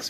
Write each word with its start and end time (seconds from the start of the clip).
In 0.00 0.06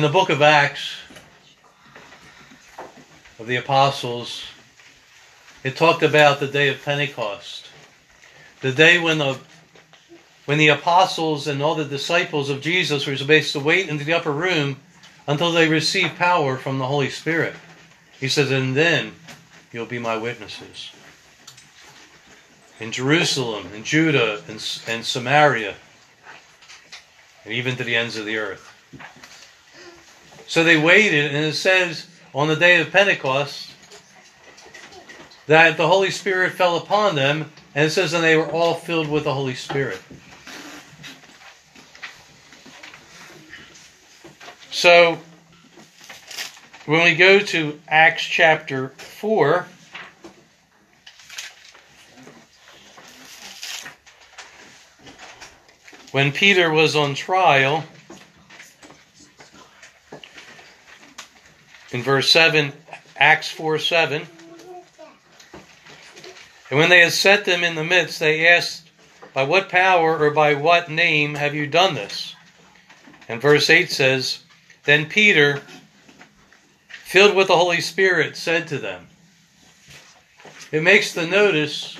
the 0.00 0.08
book 0.08 0.30
of 0.30 0.40
Acts 0.40 0.96
of 3.38 3.46
the 3.46 3.56
apostles, 3.56 4.44
it 5.62 5.76
talked 5.76 6.02
about 6.02 6.40
the 6.40 6.46
day 6.46 6.68
of 6.68 6.82
Pentecost. 6.82 7.68
The 8.62 8.72
day 8.72 8.98
when 8.98 9.18
the 9.18 9.38
when 10.44 10.58
the 10.58 10.68
apostles 10.68 11.46
and 11.46 11.62
all 11.62 11.74
the 11.74 11.84
disciples 11.84 12.50
of 12.50 12.60
Jesus 12.60 13.06
were 13.06 13.16
supposed 13.16 13.52
to 13.52 13.60
wait 13.60 13.88
in 13.88 13.98
the 13.98 14.12
upper 14.12 14.32
room 14.32 14.76
until 15.26 15.52
they 15.52 15.68
receive 15.68 16.14
power 16.16 16.56
from 16.56 16.78
the 16.78 16.86
Holy 16.86 17.10
Spirit. 17.10 17.54
He 18.20 18.28
says, 18.28 18.50
and 18.50 18.76
then 18.76 19.12
you'll 19.72 19.86
be 19.86 19.98
my 19.98 20.16
witnesses. 20.16 20.92
In 22.78 22.92
Jerusalem, 22.92 23.68
in 23.74 23.84
Judah, 23.84 24.42
and, 24.48 24.80
and 24.86 25.04
Samaria, 25.04 25.74
and 27.44 27.52
even 27.54 27.76
to 27.76 27.84
the 27.84 27.96
ends 27.96 28.16
of 28.16 28.26
the 28.26 28.36
earth. 28.36 28.70
So 30.46 30.62
they 30.62 30.76
waited, 30.76 31.34
and 31.34 31.44
it 31.44 31.54
says 31.54 32.06
on 32.34 32.48
the 32.48 32.56
day 32.56 32.80
of 32.80 32.90
Pentecost 32.90 33.70
that 35.46 35.76
the 35.76 35.88
Holy 35.88 36.10
Spirit 36.10 36.52
fell 36.52 36.76
upon 36.76 37.14
them, 37.14 37.50
and 37.74 37.86
it 37.86 37.90
says, 37.90 38.12
and 38.12 38.22
they 38.22 38.36
were 38.36 38.50
all 38.50 38.74
filled 38.74 39.08
with 39.08 39.24
the 39.24 39.34
Holy 39.34 39.54
Spirit. 39.54 40.00
So, 44.74 45.20
when 46.86 47.04
we 47.04 47.14
go 47.14 47.38
to 47.38 47.80
Acts 47.86 48.24
chapter 48.24 48.88
4, 48.88 49.68
when 56.10 56.32
Peter 56.32 56.72
was 56.72 56.96
on 56.96 57.14
trial, 57.14 57.84
in 61.92 62.02
verse 62.02 62.28
7, 62.32 62.72
Acts 63.16 63.48
4 63.50 63.78
7. 63.78 64.26
And 66.70 66.78
when 66.80 66.90
they 66.90 66.98
had 66.98 67.12
set 67.12 67.44
them 67.44 67.62
in 67.62 67.76
the 67.76 67.84
midst, 67.84 68.18
they 68.18 68.48
asked, 68.48 68.90
By 69.34 69.44
what 69.44 69.68
power 69.68 70.18
or 70.18 70.32
by 70.32 70.54
what 70.54 70.90
name 70.90 71.36
have 71.36 71.54
you 71.54 71.68
done 71.68 71.94
this? 71.94 72.34
And 73.28 73.40
verse 73.40 73.70
8 73.70 73.88
says, 73.88 74.43
Then 74.84 75.06
Peter, 75.06 75.62
filled 76.88 77.34
with 77.34 77.48
the 77.48 77.56
Holy 77.56 77.80
Spirit, 77.80 78.36
said 78.36 78.68
to 78.68 78.78
them, 78.78 79.06
It 80.70 80.82
makes 80.82 81.12
the 81.12 81.26
notice 81.26 81.98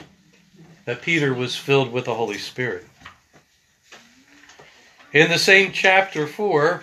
that 0.85 1.03
Peter 1.03 1.33
was 1.33 1.57
filled 1.57 1.93
with 1.93 2.05
the 2.05 2.15
Holy 2.15 2.39
Spirit. 2.39 2.87
In 5.13 5.31
the 5.31 5.39
same 5.39 5.73
chapter 5.73 6.27
4, 6.27 6.83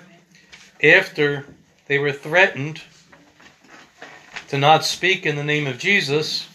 after 0.83 1.45
they 1.87 1.99
were 1.99 2.13
threatened 2.13 2.81
to 4.47 4.57
not 4.57 4.85
speak 4.85 5.25
in 5.25 5.35
the 5.35 5.43
name 5.43 5.67
of 5.67 5.77
Jesus. 5.77 6.47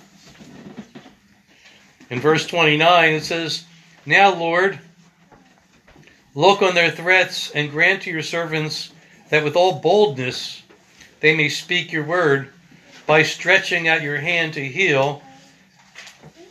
In 2.11 2.21
verse 2.21 2.47
29, 2.47 3.15
it 3.15 3.25
says, 3.25 3.65
Now, 4.05 4.35
Lord, 4.35 4.81
look 6.35 6.63
on 6.63 6.75
their 6.75 6.91
threats 6.91 7.51
and 7.53 7.71
grant 7.71 8.03
to 8.03 8.11
your 8.11 8.23
servants 8.23 8.93
that 9.31 9.45
with 9.45 9.57
all 9.57 9.81
boldness 9.81 10.63
they 11.21 11.35
may 11.35 11.49
speak 11.49 11.93
your 11.93 12.05
word 12.05 12.51
by 13.07 13.23
stretching 13.23 13.89
out 13.89 14.03
your 14.03 14.19
hand 14.19 14.55
to 14.55 14.65
heal, 14.65 15.23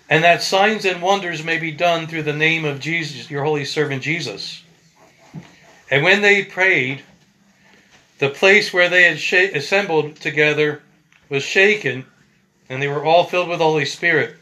and 0.09 0.23
that 0.23 0.41
signs 0.41 0.85
and 0.85 1.01
wonders 1.01 1.43
may 1.43 1.57
be 1.57 1.71
done 1.71 2.07
through 2.07 2.23
the 2.23 2.33
name 2.33 2.65
of 2.65 2.79
Jesus, 2.79 3.29
your 3.29 3.43
holy 3.43 3.65
servant 3.65 4.03
Jesus. 4.03 4.63
And 5.91 6.03
when 6.03 6.21
they 6.21 6.43
prayed, 6.43 7.03
the 8.19 8.29
place 8.29 8.73
where 8.73 8.89
they 8.89 9.03
had 9.03 9.55
assembled 9.55 10.15
together 10.17 10.81
was 11.29 11.43
shaken, 11.43 12.05
and 12.69 12.81
they 12.81 12.87
were 12.87 13.03
all 13.03 13.25
filled 13.25 13.49
with 13.49 13.59
the 13.59 13.65
Holy 13.65 13.85
Spirit. 13.85 14.35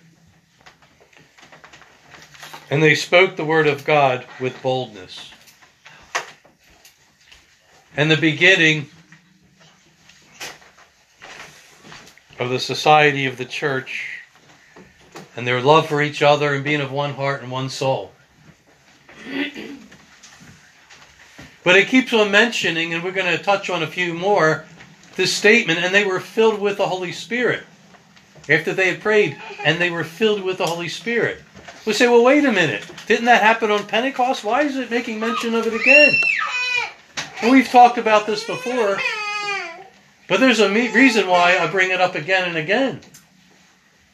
And 2.69 2.81
they 2.81 2.95
spoke 2.95 3.35
the 3.35 3.45
word 3.45 3.67
of 3.67 3.85
God 3.85 4.25
with 4.39 4.61
boldness. 4.61 5.32
And 7.95 8.09
the 8.09 8.17
beginning 8.17 8.89
of 12.39 12.49
the 12.49 12.59
society 12.59 13.27
of 13.27 13.37
the 13.37 13.45
church 13.45 14.21
and 15.35 15.47
their 15.47 15.61
love 15.61 15.87
for 15.87 16.01
each 16.01 16.21
other 16.21 16.53
and 16.53 16.63
being 16.63 16.81
of 16.81 16.91
one 16.91 17.13
heart 17.13 17.43
and 17.43 17.51
one 17.51 17.69
soul. 17.69 18.11
But 21.63 21.77
it 21.77 21.87
keeps 21.87 22.13
on 22.13 22.31
mentioning, 22.31 22.93
and 22.93 23.03
we're 23.03 23.11
going 23.11 23.37
to 23.37 23.41
touch 23.41 23.69
on 23.69 23.83
a 23.83 23.87
few 23.87 24.13
more, 24.13 24.65
this 25.15 25.31
statement, 25.31 25.79
and 25.79 25.93
they 25.93 26.03
were 26.03 26.19
filled 26.19 26.59
with 26.59 26.77
the 26.77 26.87
Holy 26.87 27.11
Spirit. 27.11 27.63
After 28.49 28.73
they 28.73 28.89
had 28.89 29.01
prayed, 29.01 29.37
and 29.63 29.79
they 29.79 29.89
were 29.89 30.03
filled 30.03 30.43
with 30.43 30.57
the 30.57 30.65
Holy 30.65 30.89
Spirit. 30.89 31.41
We 31.85 31.93
say, 31.93 32.07
well, 32.07 32.23
wait 32.23 32.43
a 32.43 32.51
minute. 32.51 32.85
Didn't 33.07 33.25
that 33.25 33.41
happen 33.41 33.71
on 33.71 33.87
Pentecost? 33.87 34.43
Why 34.43 34.63
is 34.63 34.75
it 34.75 34.91
making 34.91 35.19
mention 35.19 35.55
of 35.55 35.65
it 35.65 35.73
again? 35.73 36.13
Well, 37.43 37.51
we've 37.51 37.67
talked 37.67 37.97
about 37.97 38.25
this 38.25 38.45
before, 38.45 38.97
but 40.29 40.39
there's 40.39 40.61
a 40.61 40.69
reason 40.69 41.27
why 41.27 41.57
I 41.57 41.67
bring 41.67 41.91
it 41.91 41.99
up 41.99 42.15
again 42.15 42.47
and 42.47 42.55
again. 42.55 43.01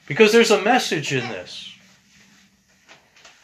Because 0.08 0.32
there's 0.32 0.50
a 0.50 0.64
message 0.64 1.14
in 1.14 1.30
this. 1.30 1.72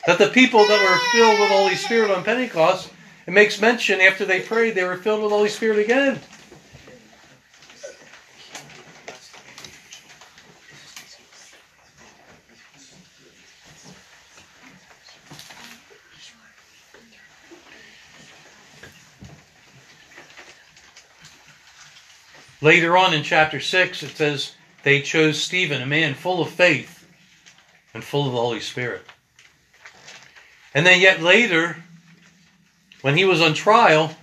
That 0.08 0.18
the 0.18 0.30
people 0.30 0.66
that 0.66 0.82
were 0.82 0.98
filled 1.12 1.40
with 1.40 1.50
the 1.50 1.56
Holy 1.56 1.76
Spirit 1.76 2.10
on 2.10 2.24
Pentecost, 2.24 2.90
it 3.28 3.32
makes 3.32 3.62
mention 3.62 4.02
after 4.02 4.26
they 4.26 4.40
prayed, 4.40 4.74
they 4.74 4.86
were 4.86 4.98
filled 4.98 5.22
with 5.22 5.30
the 5.30 5.36
Holy 5.36 5.50
Spirit 5.50 5.78
again. 5.78 6.20
Later 22.66 22.98
on 22.98 23.14
in 23.14 23.22
chapter 23.22 23.60
6, 23.60 24.02
it 24.02 24.18
says 24.18 24.54
they 24.82 25.00
chose 25.00 25.40
Stephen, 25.40 25.84
a 25.84 25.86
man 25.86 26.16
full 26.16 26.42
of 26.42 26.50
faith 26.50 27.08
and 27.94 28.04
full 28.04 28.26
of 28.26 28.32
the 28.32 28.40
Holy 28.40 28.60
Spirit. 28.60 29.06
And 30.74 30.84
then, 30.84 31.00
yet 31.00 31.22
later, 31.22 31.78
when 33.02 33.16
he 33.16 33.24
was 33.24 33.40
on 33.40 33.54
trial, 33.54 34.18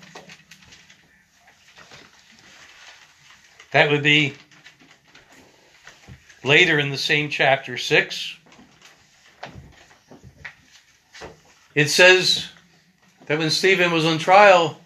that 3.70 3.92
would 3.92 4.02
be 4.02 4.34
later 6.42 6.80
in 6.80 6.90
the 6.90 6.98
same 6.98 7.30
chapter 7.30 7.78
6. 7.78 8.38
It 11.76 11.90
says 11.90 12.48
that 13.26 13.38
when 13.38 13.50
Stephen 13.50 13.92
was 13.92 14.04
on 14.04 14.18
trial, 14.18 14.80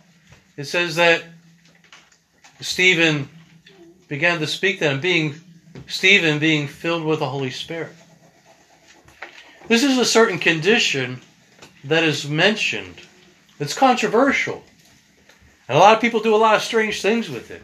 it 0.58 0.64
says 0.64 0.96
that 0.96 1.24
Stephen 2.60 3.30
began 4.08 4.40
to 4.40 4.46
speak 4.46 4.78
to 4.78 4.84
them, 4.84 5.00
being 5.00 5.34
Stephen 5.86 6.38
being 6.38 6.66
filled 6.66 7.04
with 7.04 7.18
the 7.18 7.28
Holy 7.28 7.50
Spirit. 7.50 7.92
This 9.68 9.82
is 9.82 9.98
a 9.98 10.04
certain 10.04 10.38
condition 10.38 11.20
that 11.84 12.04
is 12.04 12.28
mentioned. 12.28 13.00
It's 13.58 13.74
controversial. 13.74 14.64
And 15.68 15.76
a 15.76 15.80
lot 15.80 15.94
of 15.94 16.00
people 16.00 16.20
do 16.20 16.34
a 16.34 16.36
lot 16.36 16.54
of 16.54 16.62
strange 16.62 17.02
things 17.02 17.28
with 17.28 17.50
it. 17.50 17.62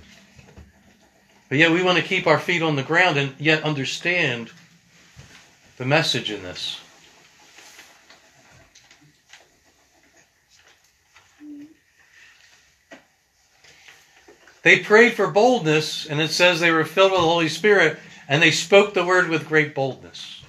But 1.49 1.59
yet 1.59 1.71
we 1.71 1.83
want 1.83 1.99
to 1.99 2.05
keep 2.05 2.27
our 2.27 2.39
feet 2.39 2.63
on 2.63 2.77
the 2.77 2.83
ground 2.83 3.17
and 3.17 3.35
yet 3.39 3.63
understand 3.63 4.51
the 5.77 5.85
message 5.85 6.31
in 6.31 6.43
this. 6.43 6.81
They 14.63 14.79
prayed 14.79 15.15
for 15.15 15.29
boldness, 15.29 16.07
and 16.07 16.21
it 16.21 16.31
says 16.31 16.61
they 16.61 16.71
were 16.71 16.85
filled 16.85 17.13
with 17.13 17.21
the 17.21 17.27
Holy 17.27 17.49
Spirit, 17.49 17.99
and 18.29 18.41
they 18.41 18.53
spoke 18.53 18.95
the 18.95 19.05
word 19.05 19.29
with 19.29 19.49
great 19.49 19.75
boldness. 19.75 20.43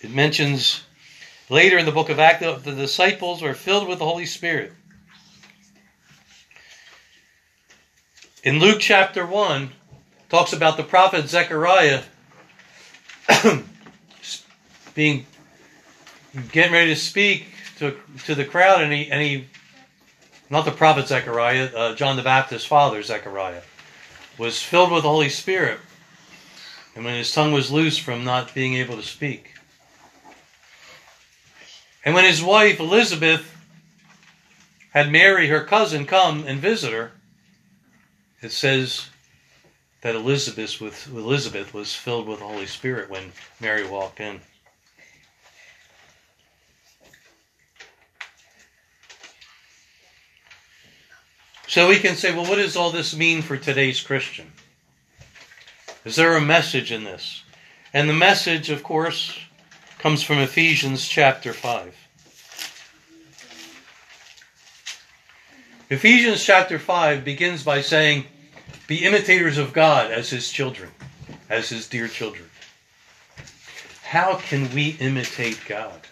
It 0.00 0.10
mentions 0.10 0.84
later 1.48 1.78
in 1.78 1.86
the 1.86 1.92
book 1.92 2.08
of 2.08 2.18
Acts 2.18 2.40
that 2.40 2.62
the 2.62 2.74
disciples 2.74 3.42
were 3.42 3.54
filled 3.54 3.88
with 3.88 3.98
the 3.98 4.04
Holy 4.04 4.26
Spirit. 4.26 4.72
In 8.44 8.60
Luke 8.60 8.80
chapter 8.80 9.26
1, 9.26 9.70
talks 10.28 10.52
about 10.52 10.76
the 10.76 10.82
prophet 10.82 11.26
Zechariah 11.28 12.02
being 14.94 15.26
getting 16.52 16.72
ready 16.72 16.94
to 16.94 17.00
speak 17.00 17.46
to 17.78 17.96
to 18.26 18.34
the 18.34 18.44
crowd, 18.44 18.82
and 18.82 18.92
he 18.92 19.10
and 19.10 19.20
he, 19.20 19.46
not 20.50 20.64
the 20.64 20.70
prophet 20.70 21.08
Zechariah, 21.08 21.70
uh, 21.74 21.94
John 21.94 22.16
the 22.16 22.22
Baptist's 22.22 22.66
father 22.66 23.02
Zechariah, 23.02 23.62
was 24.38 24.62
filled 24.62 24.92
with 24.92 25.02
the 25.02 25.08
Holy 25.08 25.28
Spirit, 25.28 25.78
and 26.94 27.04
when 27.04 27.16
his 27.16 27.32
tongue 27.32 27.52
was 27.52 27.70
loose 27.70 27.98
from 27.98 28.24
not 28.24 28.54
being 28.54 28.74
able 28.74 28.96
to 28.96 29.02
speak, 29.02 29.54
and 32.04 32.14
when 32.14 32.24
his 32.24 32.42
wife 32.42 32.80
Elizabeth 32.80 33.50
had 34.90 35.10
Mary, 35.10 35.48
her 35.48 35.64
cousin, 35.64 36.06
come 36.06 36.46
and 36.46 36.60
visit 36.60 36.92
her, 36.92 37.10
it 38.40 38.52
says 38.52 39.08
that 40.02 40.14
Elizabeth, 40.14 40.80
with, 40.80 41.08
Elizabeth 41.08 41.74
was 41.74 41.94
filled 41.94 42.28
with 42.28 42.38
the 42.38 42.44
Holy 42.44 42.66
Spirit 42.66 43.10
when 43.10 43.32
Mary 43.58 43.84
walked 43.86 44.20
in. 44.20 44.40
So 51.74 51.88
we 51.88 51.98
can 51.98 52.14
say, 52.14 52.32
well, 52.32 52.48
what 52.48 52.58
does 52.58 52.76
all 52.76 52.92
this 52.92 53.16
mean 53.16 53.42
for 53.42 53.56
today's 53.56 54.00
Christian? 54.00 54.52
Is 56.04 56.14
there 56.14 56.36
a 56.36 56.40
message 56.40 56.92
in 56.92 57.02
this? 57.02 57.42
And 57.92 58.08
the 58.08 58.14
message, 58.14 58.70
of 58.70 58.84
course, 58.84 59.36
comes 59.98 60.22
from 60.22 60.38
Ephesians 60.38 61.08
chapter 61.08 61.52
5. 61.52 61.96
Ephesians 65.90 66.44
chapter 66.44 66.78
5 66.78 67.24
begins 67.24 67.64
by 67.64 67.80
saying, 67.80 68.26
Be 68.86 69.04
imitators 69.04 69.58
of 69.58 69.72
God 69.72 70.12
as 70.12 70.30
his 70.30 70.52
children, 70.52 70.90
as 71.50 71.70
his 71.70 71.88
dear 71.88 72.06
children. 72.06 72.48
How 74.04 74.36
can 74.36 74.72
we 74.72 74.90
imitate 75.00 75.58
God? 75.66 76.06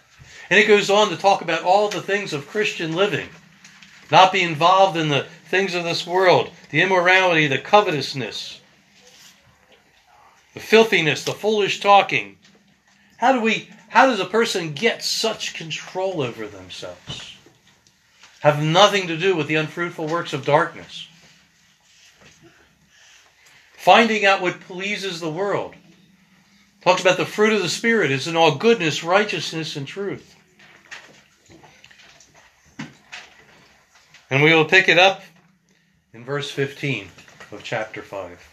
And 0.49 0.59
it 0.59 0.67
goes 0.67 0.89
on 0.89 1.07
to 1.11 1.15
talk 1.15 1.41
about 1.41 1.63
all 1.63 1.87
the 1.87 2.01
things 2.01 2.33
of 2.33 2.49
Christian 2.49 2.91
living. 2.97 3.29
Not 4.11 4.33
be 4.33 4.43
involved 4.43 4.97
in 4.97 5.07
the 5.07 5.25
things 5.45 5.75
of 5.75 5.83
this 5.83 6.05
world, 6.05 6.49
the 6.69 6.81
immorality, 6.81 7.47
the 7.47 7.57
covetousness, 7.57 8.59
the 10.53 10.59
filthiness, 10.59 11.23
the 11.23 11.33
foolish 11.33 11.79
talking. 11.79 12.37
How 13.17 13.31
do 13.31 13.41
we 13.41 13.69
how 13.89 14.07
does 14.07 14.19
a 14.19 14.25
person 14.25 14.73
get 14.73 15.03
such 15.03 15.53
control 15.53 16.21
over 16.21 16.47
themselves? 16.47 17.37
Have 18.39 18.61
nothing 18.61 19.07
to 19.07 19.17
do 19.17 19.35
with 19.35 19.47
the 19.47 19.55
unfruitful 19.55 20.07
works 20.07 20.33
of 20.33 20.45
darkness. 20.45 21.07
Finding 23.73 24.25
out 24.25 24.41
what 24.41 24.61
pleases 24.61 25.19
the 25.19 25.29
world. 25.29 25.75
Talks 26.81 27.01
about 27.01 27.17
the 27.17 27.25
fruit 27.25 27.53
of 27.53 27.61
the 27.61 27.69
Spirit 27.69 28.11
is 28.11 28.27
in 28.27 28.35
all 28.35 28.55
goodness, 28.55 29.03
righteousness, 29.03 29.75
and 29.75 29.87
truth. 29.87 30.35
And 34.29 34.41
we 34.41 34.53
will 34.53 34.65
pick 34.65 34.89
it 34.89 34.97
up 34.97 35.21
verse 36.23 36.49
15 36.51 37.07
of 37.51 37.63
chapter 37.63 38.01
5. 38.01 38.49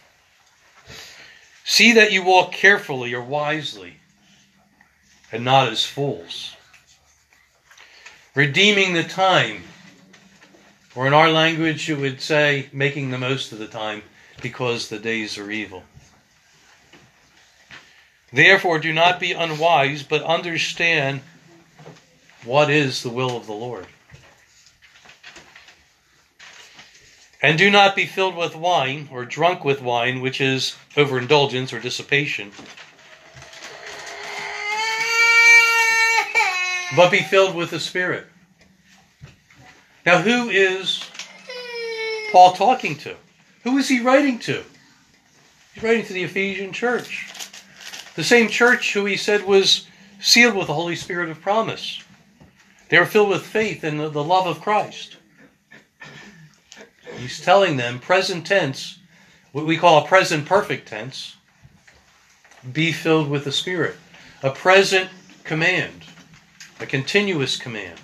See 1.63 1.93
that 1.93 2.11
you 2.11 2.23
walk 2.23 2.51
carefully 2.51 3.13
or 3.13 3.21
wisely, 3.21 3.95
and 5.31 5.45
not 5.45 5.69
as 5.69 5.85
fools, 5.85 6.55
redeeming 8.35 8.93
the 8.93 9.03
time, 9.03 9.63
or 10.95 11.07
in 11.07 11.13
our 11.13 11.29
language, 11.29 11.87
you 11.87 11.95
would 11.95 12.19
say, 12.19 12.67
making 12.73 13.11
the 13.11 13.17
most 13.17 13.51
of 13.51 13.59
the 13.59 13.67
time, 13.67 14.03
because 14.41 14.89
the 14.89 14.99
days 14.99 15.37
are 15.37 15.49
evil. 15.49 15.83
Therefore, 18.33 18.79
do 18.79 18.93
not 18.93 19.19
be 19.19 19.33
unwise, 19.33 20.03
but 20.03 20.23
understand 20.23 21.21
what 22.43 22.69
is 22.69 23.03
the 23.03 23.09
will 23.09 23.37
of 23.37 23.45
the 23.45 23.53
Lord. 23.53 23.87
And 27.41 27.57
do 27.57 27.71
not 27.71 27.95
be 27.95 28.05
filled 28.05 28.35
with 28.35 28.55
wine 28.55 29.09
or 29.11 29.25
drunk 29.25 29.65
with 29.65 29.81
wine, 29.81 30.21
which 30.21 30.39
is 30.39 30.75
overindulgence 30.95 31.73
or 31.73 31.79
dissipation. 31.79 32.51
But 36.95 37.09
be 37.09 37.21
filled 37.21 37.55
with 37.55 37.71
the 37.71 37.79
Spirit. 37.79 38.27
Now, 40.05 40.21
who 40.21 40.49
is 40.49 41.03
Paul 42.31 42.53
talking 42.53 42.95
to? 42.97 43.15
Who 43.63 43.77
is 43.77 43.87
he 43.87 44.01
writing 44.01 44.39
to? 44.39 44.63
He's 45.73 45.83
writing 45.83 46.05
to 46.05 46.13
the 46.13 46.23
Ephesian 46.23 46.73
church. 46.73 47.27
The 48.15 48.23
same 48.23 48.49
church 48.49 48.93
who 48.93 49.05
he 49.05 49.15
said 49.17 49.45
was 49.45 49.87
sealed 50.19 50.55
with 50.55 50.67
the 50.67 50.73
Holy 50.73 50.95
Spirit 50.95 51.29
of 51.29 51.41
promise. 51.41 52.03
They 52.89 52.99
were 52.99 53.05
filled 53.05 53.29
with 53.29 53.45
faith 53.45 53.83
and 53.83 53.99
the 53.99 54.23
love 54.23 54.47
of 54.47 54.61
Christ. 54.61 55.17
He's 57.21 57.39
telling 57.39 57.77
them, 57.77 57.99
present 57.99 58.47
tense, 58.47 58.97
what 59.51 59.67
we 59.67 59.77
call 59.77 60.03
a 60.03 60.07
present 60.07 60.47
perfect 60.47 60.87
tense, 60.87 61.35
be 62.73 62.91
filled 62.91 63.29
with 63.29 63.43
the 63.43 63.51
Spirit. 63.51 63.95
A 64.41 64.49
present 64.49 65.11
command, 65.43 66.03
a 66.79 66.87
continuous 66.87 67.57
command. 67.57 67.99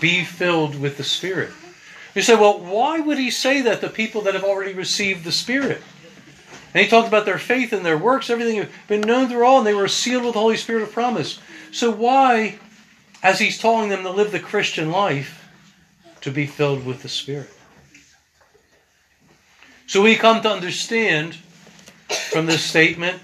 Be 0.00 0.24
filled 0.24 0.80
with 0.80 0.96
the 0.96 1.04
Spirit. 1.04 1.50
You 2.16 2.22
say, 2.22 2.34
well, 2.34 2.58
why 2.58 2.98
would 2.98 3.18
he 3.18 3.30
say 3.30 3.62
that 3.62 3.80
to 3.80 3.88
people 3.88 4.22
that 4.22 4.34
have 4.34 4.42
already 4.42 4.74
received 4.74 5.22
the 5.22 5.30
Spirit? 5.30 5.80
And 6.74 6.82
he 6.82 6.90
talked 6.90 7.06
about 7.06 7.24
their 7.24 7.38
faith 7.38 7.72
and 7.72 7.86
their 7.86 7.98
works, 7.98 8.30
everything 8.30 8.56
had 8.56 8.70
been 8.88 9.02
known 9.02 9.28
through 9.28 9.44
all, 9.44 9.58
and 9.58 9.66
they 9.66 9.74
were 9.74 9.86
sealed 9.86 10.24
with 10.24 10.34
the 10.34 10.40
Holy 10.40 10.56
Spirit 10.56 10.82
of 10.82 10.90
promise. 10.90 11.38
So 11.70 11.92
why, 11.92 12.58
as 13.22 13.38
he's 13.38 13.58
telling 13.58 13.90
them 13.90 14.02
to 14.02 14.10
live 14.10 14.32
the 14.32 14.40
Christian 14.40 14.90
life, 14.90 15.48
to 16.22 16.32
be 16.32 16.46
filled 16.46 16.84
with 16.84 17.02
the 17.02 17.08
Spirit? 17.08 17.50
So 19.92 20.00
we 20.00 20.16
come 20.16 20.40
to 20.40 20.48
understand 20.48 21.34
from 22.30 22.46
this 22.46 22.64
statement 22.64 23.20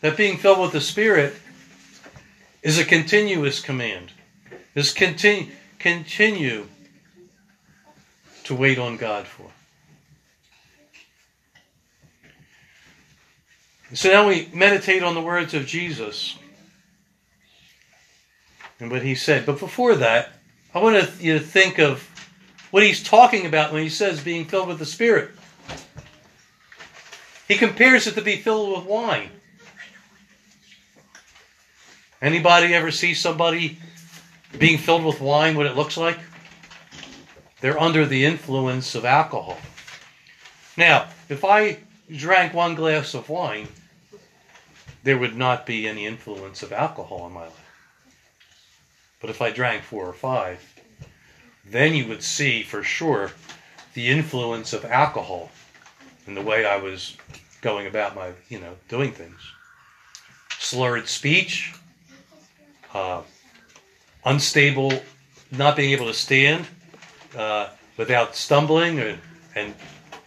that 0.00 0.16
being 0.16 0.38
filled 0.38 0.58
with 0.58 0.72
the 0.72 0.80
Spirit 0.80 1.36
is 2.64 2.80
a 2.80 2.84
continuous 2.84 3.60
command. 3.60 4.10
Is 4.74 4.92
continue 4.92 5.52
continue 5.78 6.66
to 8.42 8.56
wait 8.56 8.76
on 8.76 8.96
God 8.96 9.28
for. 9.28 9.52
So 13.92 14.10
now 14.10 14.26
we 14.26 14.48
meditate 14.52 15.04
on 15.04 15.14
the 15.14 15.22
words 15.22 15.54
of 15.54 15.64
Jesus 15.64 16.36
and 18.80 18.90
what 18.90 19.04
he 19.04 19.14
said. 19.14 19.46
But 19.46 19.60
before 19.60 19.94
that, 19.94 20.32
I 20.74 20.80
want 20.80 20.96
you 21.20 21.34
to 21.34 21.38
think 21.38 21.78
of 21.78 22.02
what 22.72 22.82
he's 22.82 23.00
talking 23.00 23.46
about 23.46 23.72
when 23.72 23.84
he 23.84 23.88
says 23.88 24.24
being 24.24 24.44
filled 24.44 24.66
with 24.66 24.80
the 24.80 24.86
Spirit. 24.86 25.30
He 27.48 27.56
compares 27.56 28.06
it 28.06 28.14
to 28.14 28.22
be 28.22 28.36
filled 28.36 28.78
with 28.78 28.86
wine. 28.86 29.30
Anybody 32.22 32.74
ever 32.74 32.90
see 32.90 33.12
somebody 33.12 33.78
being 34.58 34.78
filled 34.78 35.04
with 35.04 35.20
wine, 35.20 35.56
what 35.56 35.66
it 35.66 35.76
looks 35.76 35.96
like? 35.96 36.18
They're 37.60 37.80
under 37.80 38.06
the 38.06 38.24
influence 38.24 38.94
of 38.94 39.04
alcohol. 39.04 39.58
Now, 40.76 41.08
if 41.28 41.44
I 41.44 41.78
drank 42.10 42.54
one 42.54 42.74
glass 42.74 43.14
of 43.14 43.28
wine, 43.28 43.68
there 45.02 45.18
would 45.18 45.36
not 45.36 45.66
be 45.66 45.86
any 45.86 46.06
influence 46.06 46.62
of 46.62 46.72
alcohol 46.72 47.26
in 47.26 47.32
my 47.32 47.42
life. 47.44 47.64
But 49.20 49.30
if 49.30 49.42
I 49.42 49.50
drank 49.50 49.82
four 49.82 50.06
or 50.06 50.14
five, 50.14 50.80
then 51.64 51.94
you 51.94 52.06
would 52.08 52.22
see 52.22 52.62
for 52.62 52.82
sure 52.82 53.32
the 53.94 54.08
influence 54.08 54.72
of 54.72 54.84
alcohol 54.84 55.50
in 56.26 56.34
the 56.34 56.42
way 56.42 56.64
I 56.64 56.76
was 56.76 57.16
going 57.60 57.86
about 57.86 58.14
my, 58.14 58.32
you 58.48 58.60
know, 58.60 58.74
doing 58.88 59.12
things. 59.12 59.40
Slurred 60.58 61.08
speech, 61.08 61.74
uh, 62.92 63.22
unstable, 64.24 64.92
not 65.50 65.76
being 65.76 65.90
able 65.90 66.06
to 66.06 66.14
stand 66.14 66.66
uh, 67.36 67.68
without 67.96 68.34
stumbling 68.36 68.98
and, 68.98 69.18
and 69.54 69.74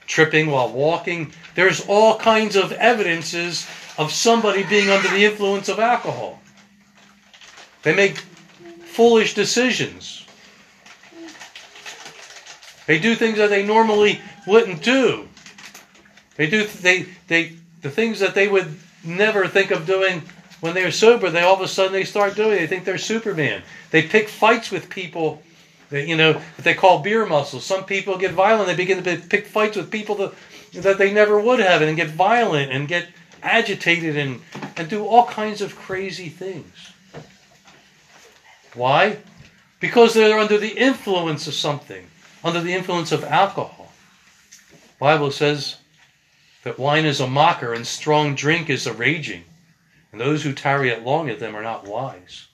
tripping 0.05 0.49
while 0.49 0.71
walking. 0.71 1.31
There's 1.55 1.85
all 1.87 2.17
kinds 2.17 2.55
of 2.55 2.71
evidences 2.71 3.67
of 3.97 4.11
somebody 4.11 4.63
being 4.63 4.89
under 4.89 5.09
the 5.09 5.25
influence 5.25 5.69
of 5.69 5.79
alcohol. 5.79 6.39
They 7.83 7.95
make 7.95 8.17
foolish 8.17 9.33
decisions. 9.33 10.25
They 12.85 12.99
do 12.99 13.15
things 13.15 13.37
that 13.37 13.49
they 13.49 13.65
normally 13.65 14.21
wouldn't 14.45 14.81
do. 14.81 15.27
They 16.37 16.49
do 16.49 16.65
they 16.65 17.07
they 17.27 17.53
the 17.81 17.89
things 17.89 18.19
that 18.19 18.35
they 18.35 18.47
would 18.47 18.73
never 19.03 19.47
think 19.47 19.71
of 19.71 19.85
doing 19.85 20.21
when 20.61 20.73
they're 20.73 20.91
sober. 20.91 21.29
They 21.29 21.41
all 21.41 21.55
of 21.55 21.61
a 21.61 21.67
sudden 21.67 21.93
they 21.93 22.03
start 22.03 22.35
doing. 22.35 22.51
They 22.51 22.67
think 22.67 22.85
they're 22.85 22.97
Superman. 22.97 23.63
They 23.91 24.03
pick 24.03 24.29
fights 24.29 24.71
with 24.71 24.89
people. 24.89 25.41
That, 25.89 26.05
you 26.05 26.17
know 26.17 26.33
that 26.33 26.63
they 26.63 26.73
call 26.73 26.99
beer 26.99 27.25
muscles. 27.25 27.65
Some 27.65 27.85
people 27.85 28.17
get 28.17 28.33
violent. 28.33 28.67
They 28.67 28.75
begin 28.75 29.03
to 29.03 29.17
pick 29.17 29.47
fights 29.47 29.77
with 29.77 29.91
people 29.91 30.15
that 30.15 30.33
that 30.73 30.97
they 30.97 31.13
never 31.13 31.39
would 31.39 31.59
have, 31.59 31.81
and 31.81 31.95
get 31.95 32.09
violent 32.09 32.71
and 32.71 32.87
get 32.87 33.07
agitated 33.41 34.17
and 34.17 34.41
and 34.75 34.89
do 34.89 35.05
all 35.05 35.25
kinds 35.25 35.61
of 35.61 35.75
crazy 35.75 36.29
things. 36.29 36.91
Why? 38.73 39.17
Because 39.79 40.13
they're 40.13 40.39
under 40.39 40.57
the 40.57 40.77
influence 40.77 41.47
of 41.47 41.53
something, 41.53 42.07
under 42.43 42.61
the 42.61 42.73
influence 42.73 43.11
of 43.11 43.23
alcohol. 43.23 43.93
Bible 44.99 45.31
says 45.31 45.76
that 46.67 46.77
wine 46.77 47.05
is 47.05 47.21
a 47.21 47.27
mocker 47.27 47.73
and 47.73 47.87
strong 47.87 48.35
drink 48.35 48.69
is 48.69 48.85
a 48.85 48.91
raging, 48.91 49.45
and 50.11 50.19
those 50.19 50.43
who 50.43 50.51
tarry 50.51 50.91
at 50.91 51.01
long 51.01 51.29
at 51.29 51.39
them 51.39 51.55
are 51.55 51.63
not 51.63 51.87
wise. 51.87 52.47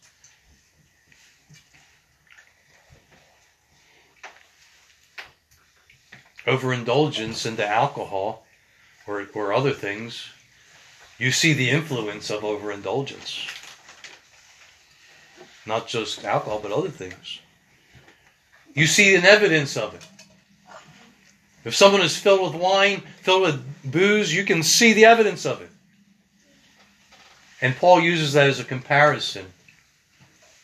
Overindulgence 6.46 7.48
into 7.48 7.68
alcohol 7.68 8.46
or, 9.08 9.26
or 9.34 9.52
other 9.52 9.74
things, 9.74 10.30
you 11.18 11.32
see 11.32 11.54
the 11.54 11.72
influence 11.72 12.30
of 12.30 12.44
overindulgence. 12.44 13.48
Not 15.66 15.88
just 15.88 16.24
alcohol, 16.24 16.60
but 16.62 16.72
other 16.72 16.90
things. 16.90 17.40
You 18.76 18.86
see 18.86 19.16
an 19.16 19.26
evidence 19.26 19.76
of 19.76 19.96
it. 19.96 20.06
If 21.66 21.76
someone 21.76 22.02
is 22.02 22.18
filled 22.18 22.42
with 22.42 22.62
wine, 22.62 23.02
filled 23.22 23.44
with 23.44 23.92
booze, 23.92 24.34
you 24.34 24.44
can 24.44 24.64
see 24.64 24.94
the 24.94 25.06
evidence 25.06 25.46
of 25.46 25.62
it. 25.62 25.70
And 27.62 27.76
Paul 27.76 28.02
uses 28.02 28.34
that 28.34 28.50
as 28.50 28.60
a 28.60 28.66
comparison 28.66 29.46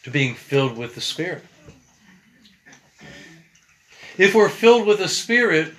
to 0.03 0.12
being 0.12 0.36
filled 0.36 0.77
with 0.77 0.96
the 0.96 1.01
Spirit. 1.01 1.44
If 4.18 4.36
we're 4.36 4.50
filled 4.50 4.86
with 4.86 4.98
the 5.00 5.08
Spirit, 5.08 5.74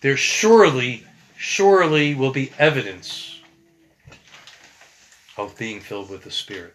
there 0.00 0.16
surely, 0.16 1.06
surely 1.36 2.14
will 2.14 2.32
be 2.32 2.50
evidence 2.58 3.40
of 5.36 5.56
being 5.58 5.80
filled 5.80 6.08
with 6.08 6.24
the 6.24 6.30
Spirit. 6.30 6.74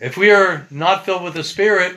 If 0.00 0.16
we 0.16 0.30
are 0.30 0.66
not 0.70 1.04
filled 1.04 1.24
with 1.24 1.34
the 1.34 1.44
Spirit, 1.44 1.96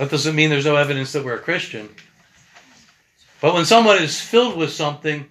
that 0.00 0.10
doesn't 0.10 0.34
mean 0.34 0.50
there's 0.50 0.64
no 0.64 0.76
evidence 0.76 1.12
that 1.12 1.24
we're 1.24 1.36
a 1.36 1.38
Christian. 1.38 1.88
But 3.40 3.54
when 3.54 3.64
someone 3.64 4.02
is 4.02 4.20
filled 4.20 4.56
with 4.56 4.72
something, 4.72 5.26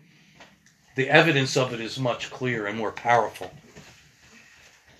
the 0.95 1.09
evidence 1.09 1.57
of 1.57 1.73
it 1.73 1.81
is 1.81 1.99
much 1.99 2.31
clearer 2.31 2.67
and 2.67 2.77
more 2.77 2.91
powerful. 2.91 3.51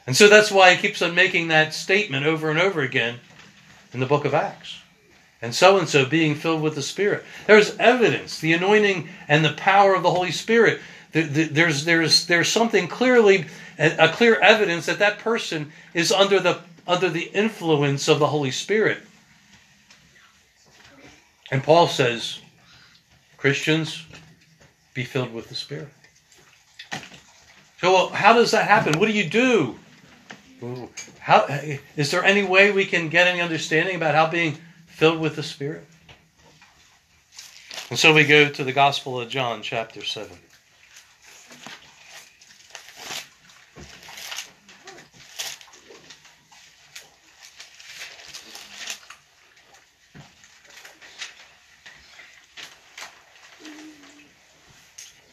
And 0.06 0.16
so 0.18 0.28
that's 0.28 0.52
why 0.52 0.74
he 0.74 0.82
keeps 0.82 1.02
on 1.02 1.14
making 1.16 1.48
that 1.48 1.74
statement 1.74 2.26
over 2.26 2.50
and 2.50 2.60
over 2.60 2.82
again 2.82 3.20
in 3.94 4.00
the 4.00 4.06
book 4.06 4.26
of 4.26 4.34
Acts. 4.34 4.80
And 5.42 5.56
so 5.56 5.78
and 5.78 5.88
so 5.88 6.06
being 6.06 6.36
filled 6.36 6.62
with 6.62 6.76
the 6.76 6.82
Spirit. 6.82 7.24
There's 7.48 7.78
evidence, 7.78 8.40
the 8.40 8.54
anointing 8.54 9.08
and 9.28 9.46
the 9.46 9.54
power 9.54 9.94
of 9.94 10.04
the 10.04 10.12
Holy 10.12 10.32
Spirit 10.32 10.82
there's 11.12 11.86
there's 11.86 12.28
there's 12.28 12.50
something 12.50 12.88
clearly 12.88 13.46
a 13.78 14.10
clear 14.10 14.36
evidence 14.36 14.86
that 14.86 15.00
that 15.00 15.20
person 15.20 15.72
is 15.94 16.12
under 16.12 16.40
the 16.40 16.60
under 16.88 17.10
the 17.10 17.30
influence 17.34 18.08
of 18.08 18.20
the 18.20 18.28
Holy 18.28 18.52
Spirit. 18.52 19.00
And 21.52 21.64
Paul 21.64 21.88
says, 21.88 22.40
Christians, 23.38 24.06
be 24.94 25.04
filled 25.04 25.34
with 25.34 25.50
the 25.50 25.56
Spirit. 25.56 25.90
So, 27.82 28.10
how 28.10 28.34
does 28.34 28.52
that 28.52 28.68
happen? 28.68 29.00
What 29.00 29.08
do 29.08 29.14
you 29.14 29.30
do? 29.30 29.80
How 31.20 31.46
is 31.96 32.12
there 32.12 32.24
any 32.24 32.44
way 32.44 32.72
we 32.72 32.86
can 32.86 33.08
get 33.08 33.28
any 33.28 33.40
understanding 33.40 33.96
about 33.96 34.14
how 34.14 34.28
being 34.28 34.58
filled 34.88 35.20
with 35.20 35.36
the 35.36 35.44
Spirit? 35.44 35.86
And 37.90 37.98
so 37.98 38.14
we 38.14 38.26
go 38.26 38.50
to 38.50 38.64
the 38.64 38.74
Gospel 38.74 39.20
of 39.20 39.30
John, 39.30 39.62
chapter 39.64 40.04
7. 40.04 40.38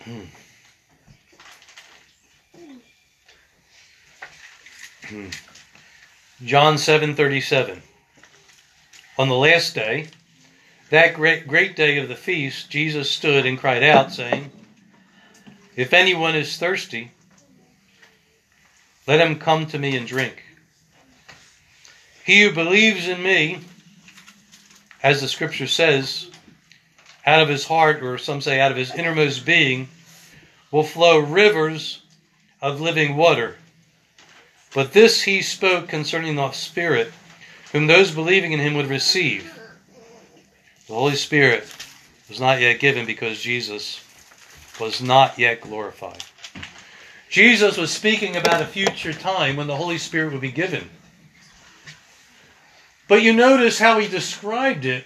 Hmm. 0.07 0.21
John 6.45 6.75
7:37 6.77 7.81
On 9.19 9.29
the 9.29 9.35
last 9.35 9.75
day 9.75 10.07
that 10.91 11.15
great 11.15 11.49
great 11.49 11.75
day 11.75 11.99
of 11.99 12.09
the 12.09 12.15
feast 12.15 12.71
Jesus 12.71 13.11
stood 13.11 13.47
and 13.47 13.59
cried 13.59 13.83
out 13.83 14.13
saying 14.13 14.53
If 15.75 15.93
anyone 15.93 16.37
is 16.37 16.57
thirsty 16.57 17.11
let 19.09 19.21
him 19.21 19.39
come 19.41 19.67
to 19.67 19.79
me 19.79 19.97
and 19.97 20.07
drink. 20.07 20.45
He 22.25 22.43
who 22.43 22.53
believes 22.53 23.09
in 23.09 23.23
me 23.23 23.59
as 25.03 25.21
the 25.21 25.29
scripture 25.29 25.67
says 25.67 26.31
out 27.25 27.43
of 27.43 27.49
his 27.49 27.67
heart 27.67 28.03
or 28.03 28.19
some 28.19 28.41
say 28.41 28.61
out 28.61 28.71
of 28.71 28.77
his 28.77 28.95
innermost 28.95 29.45
being 29.45 29.89
will 30.76 30.85
flow 30.85 31.18
rivers 31.18 32.02
of 32.61 32.80
living 32.80 33.16
water 33.16 33.56
but 34.76 34.92
this 34.92 35.23
he 35.23 35.40
spoke 35.40 35.88
concerning 35.88 36.35
the 36.35 36.52
Spirit, 36.52 37.11
whom 37.73 37.87
those 37.87 38.11
believing 38.11 38.52
in 38.52 38.61
him 38.61 38.75
would 38.75 38.88
receive. 38.88 39.50
The 40.87 40.92
Holy 40.92 41.16
Spirit 41.16 41.75
was 42.28 42.40
not 42.40 42.61
yet 42.61 42.78
given 42.78 43.06
because 43.06 43.40
Jesus 43.40 44.04
was 44.78 45.00
not 45.00 45.38
yet 45.38 45.62
glorified. 45.62 46.23
Jesus 47.30 47.78
was 47.78 47.90
speaking 47.90 48.37
about 48.37 48.61
a 48.61 48.66
future 48.66 49.14
time 49.14 49.56
when 49.56 49.66
the 49.66 49.76
Holy 49.76 49.97
Spirit 49.97 50.33
would 50.33 50.42
be 50.42 50.52
given. 50.52 50.90
But 53.09 53.23
you 53.23 53.33
notice 53.33 53.78
how 53.78 53.99
he 53.99 54.09
described 54.09 54.85
it. 54.85 55.04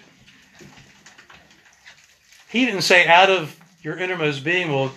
He 2.49 2.67
didn't 2.67 2.83
say, 2.83 3.07
out 3.07 3.31
of 3.31 3.57
your 3.85 3.97
innermost 3.97 4.43
being 4.43 4.69
will 4.69 4.91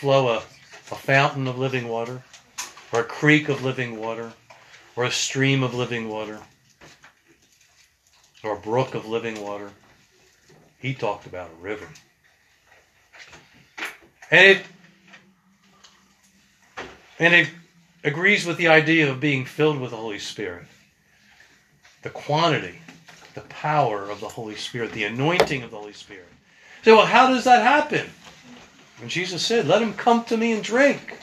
flow 0.00 0.28
a, 0.28 0.36
a 0.36 0.96
fountain 0.96 1.46
of 1.46 1.58
living 1.58 1.86
water 1.88 2.22
or 2.92 3.00
a 3.00 3.04
creek 3.04 3.48
of 3.48 3.62
living 3.62 3.98
water, 3.98 4.32
or 4.96 5.04
a 5.04 5.10
stream 5.10 5.62
of 5.62 5.74
living 5.74 6.08
water, 6.08 6.38
or 8.42 8.56
a 8.56 8.60
brook 8.60 8.94
of 8.94 9.06
living 9.06 9.40
water. 9.40 9.70
He 10.78 10.94
talked 10.94 11.26
about 11.26 11.50
a 11.50 11.62
river. 11.62 11.86
And 14.30 14.46
it 14.46 14.62
and 17.18 17.34
it 17.34 17.48
agrees 18.02 18.46
with 18.46 18.56
the 18.56 18.68
idea 18.68 19.10
of 19.10 19.20
being 19.20 19.44
filled 19.44 19.78
with 19.78 19.90
the 19.90 19.96
Holy 19.96 20.18
Spirit. 20.18 20.66
The 22.02 22.10
quantity, 22.10 22.78
the 23.34 23.42
power 23.42 24.08
of 24.08 24.20
the 24.20 24.28
Holy 24.28 24.54
Spirit, 24.54 24.92
the 24.92 25.04
anointing 25.04 25.62
of 25.62 25.70
the 25.70 25.76
Holy 25.76 25.92
Spirit. 25.92 26.28
So, 26.82 26.96
well, 26.96 27.06
how 27.06 27.28
does 27.28 27.44
that 27.44 27.62
happen? 27.62 28.08
And 29.00 29.10
Jesus 29.10 29.44
said, 29.44 29.66
Let 29.66 29.82
him 29.82 29.94
come 29.94 30.24
to 30.24 30.36
me 30.36 30.52
and 30.52 30.62
drink. 30.62 31.16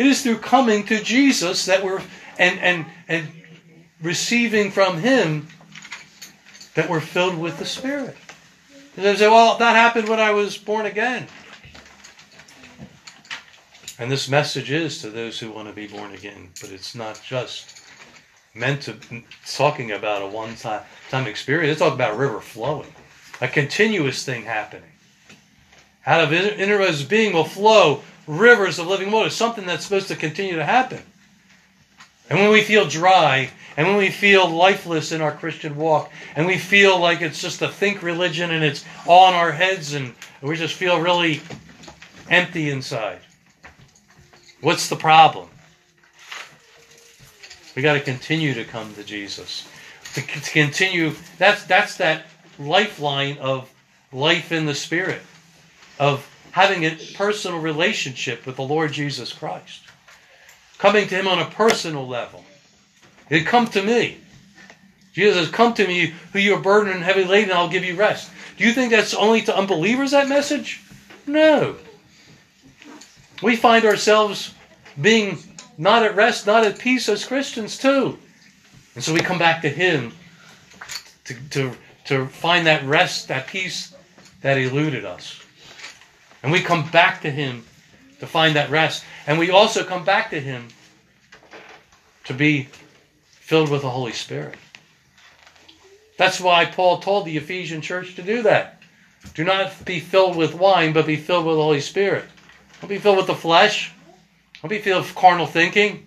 It 0.00 0.06
is 0.06 0.22
through 0.22 0.38
coming 0.38 0.84
to 0.86 1.02
Jesus 1.02 1.66
that 1.66 1.84
we're 1.84 2.00
and 2.38 2.58
and 2.60 2.86
and 3.06 3.28
receiving 4.00 4.70
from 4.70 4.98
Him 4.98 5.48
that 6.74 6.88
we're 6.88 7.00
filled 7.00 7.38
with 7.38 7.58
the 7.58 7.66
Spirit. 7.66 8.16
And 8.96 9.04
they 9.04 9.14
say, 9.16 9.28
"Well, 9.28 9.58
that 9.58 9.76
happened 9.76 10.08
when 10.08 10.18
I 10.18 10.30
was 10.30 10.56
born 10.56 10.86
again." 10.86 11.26
And 13.98 14.10
this 14.10 14.28
message 14.30 14.70
is 14.70 15.02
to 15.02 15.10
those 15.10 15.38
who 15.38 15.52
want 15.52 15.68
to 15.68 15.74
be 15.74 15.86
born 15.86 16.14
again, 16.14 16.48
but 16.62 16.70
it's 16.70 16.94
not 16.94 17.20
just 17.22 17.82
meant 18.54 18.80
to 18.82 18.96
talking 19.46 19.92
about 19.92 20.22
a 20.22 20.26
one-time 20.26 20.82
time 21.10 21.26
experience. 21.26 21.72
It's 21.72 21.80
talking 21.80 21.94
about 21.94 22.14
a 22.14 22.16
river 22.16 22.40
flowing, 22.40 22.94
a 23.42 23.48
continuous 23.48 24.24
thing 24.24 24.44
happening. 24.44 24.89
Out 26.06 26.24
of 26.24 26.32
innermost 26.32 27.08
being 27.08 27.32
will 27.32 27.44
flow 27.44 28.02
rivers 28.26 28.78
of 28.78 28.86
living 28.86 29.10
water, 29.10 29.30
something 29.30 29.66
that's 29.66 29.84
supposed 29.84 30.08
to 30.08 30.16
continue 30.16 30.56
to 30.56 30.64
happen. 30.64 31.02
And 32.28 32.38
when 32.38 32.50
we 32.50 32.62
feel 32.62 32.86
dry, 32.86 33.50
and 33.76 33.88
when 33.88 33.96
we 33.96 34.10
feel 34.10 34.48
lifeless 34.48 35.10
in 35.12 35.20
our 35.20 35.32
Christian 35.32 35.76
walk, 35.76 36.10
and 36.36 36.46
we 36.46 36.58
feel 36.58 36.98
like 36.98 37.20
it's 37.20 37.40
just 37.40 37.60
a 37.60 37.68
think 37.68 38.02
religion 38.02 38.50
and 38.50 38.62
it's 38.62 38.84
all 39.06 39.28
in 39.28 39.34
our 39.34 39.52
heads, 39.52 39.94
and 39.94 40.14
we 40.40 40.56
just 40.56 40.74
feel 40.74 41.00
really 41.00 41.42
empty 42.28 42.70
inside, 42.70 43.18
what's 44.60 44.88
the 44.88 44.96
problem? 44.96 45.48
We 47.74 47.82
got 47.82 47.94
to 47.94 48.00
continue 48.00 48.54
to 48.54 48.64
come 48.64 48.94
to 48.94 49.04
Jesus. 49.04 49.68
To, 50.14 50.20
to 50.22 50.50
continue, 50.50 51.12
that's 51.38 51.64
that's 51.64 51.96
that 51.96 52.24
lifeline 52.58 53.38
of 53.38 53.72
life 54.12 54.50
in 54.52 54.66
the 54.66 54.74
Spirit, 54.74 55.22
of 56.00 56.26
having 56.52 56.84
a 56.84 56.96
personal 57.14 57.60
relationship 57.60 58.46
with 58.46 58.56
the 58.56 58.62
Lord 58.62 58.90
Jesus 58.90 59.32
Christ. 59.32 59.82
Coming 60.78 61.06
to 61.06 61.14
Him 61.14 61.28
on 61.28 61.38
a 61.38 61.44
personal 61.44 62.08
level. 62.08 62.42
He'd 63.28 63.46
come 63.46 63.66
to 63.68 63.82
me. 63.82 64.16
Jesus 65.12 65.36
says, 65.36 65.50
Come 65.50 65.74
to 65.74 65.86
me, 65.86 66.14
who 66.32 66.38
you 66.38 66.54
are 66.54 66.60
burdened 66.60 66.96
and 66.96 67.04
heavy 67.04 67.24
laden, 67.24 67.50
and 67.50 67.58
I'll 67.58 67.68
give 67.68 67.84
you 67.84 67.96
rest. 67.96 68.30
Do 68.56 68.64
you 68.64 68.72
think 68.72 68.90
that's 68.90 69.12
only 69.12 69.42
to 69.42 69.56
unbelievers, 69.56 70.12
that 70.12 70.28
message? 70.28 70.80
No. 71.26 71.76
We 73.42 73.56
find 73.56 73.84
ourselves 73.84 74.54
being 75.00 75.38
not 75.76 76.02
at 76.02 76.16
rest, 76.16 76.46
not 76.46 76.64
at 76.64 76.78
peace 76.78 77.08
as 77.10 77.26
Christians, 77.26 77.76
too. 77.76 78.18
And 78.94 79.04
so 79.04 79.12
we 79.12 79.20
come 79.20 79.38
back 79.38 79.60
to 79.62 79.68
Him 79.68 80.12
to, 81.24 81.34
to, 81.50 81.72
to 82.06 82.26
find 82.26 82.66
that 82.66 82.84
rest, 82.84 83.28
that 83.28 83.46
peace 83.46 83.94
that 84.40 84.56
eluded 84.56 85.04
us. 85.04 85.39
And 86.42 86.52
we 86.52 86.60
come 86.60 86.88
back 86.90 87.22
to 87.22 87.30
Him 87.30 87.64
to 88.20 88.26
find 88.26 88.56
that 88.56 88.70
rest. 88.70 89.04
And 89.26 89.38
we 89.38 89.50
also 89.50 89.84
come 89.84 90.04
back 90.04 90.30
to 90.30 90.40
Him 90.40 90.68
to 92.24 92.34
be 92.34 92.68
filled 93.30 93.70
with 93.70 93.82
the 93.82 93.90
Holy 93.90 94.12
Spirit. 94.12 94.56
That's 96.16 96.40
why 96.40 96.66
Paul 96.66 96.98
told 96.98 97.24
the 97.24 97.36
Ephesian 97.36 97.80
church 97.80 98.14
to 98.16 98.22
do 98.22 98.42
that. 98.42 98.82
Do 99.34 99.44
not 99.44 99.84
be 99.84 100.00
filled 100.00 100.36
with 100.36 100.54
wine, 100.54 100.92
but 100.92 101.06
be 101.06 101.16
filled 101.16 101.46
with 101.46 101.56
the 101.56 101.62
Holy 101.62 101.80
Spirit. 101.80 102.24
Don't 102.80 102.88
be 102.88 102.98
filled 102.98 103.16
with 103.16 103.26
the 103.26 103.34
flesh. 103.34 103.92
Don't 104.62 104.70
be 104.70 104.78
filled 104.78 105.04
with 105.04 105.14
carnal 105.14 105.46
thinking. 105.46 106.06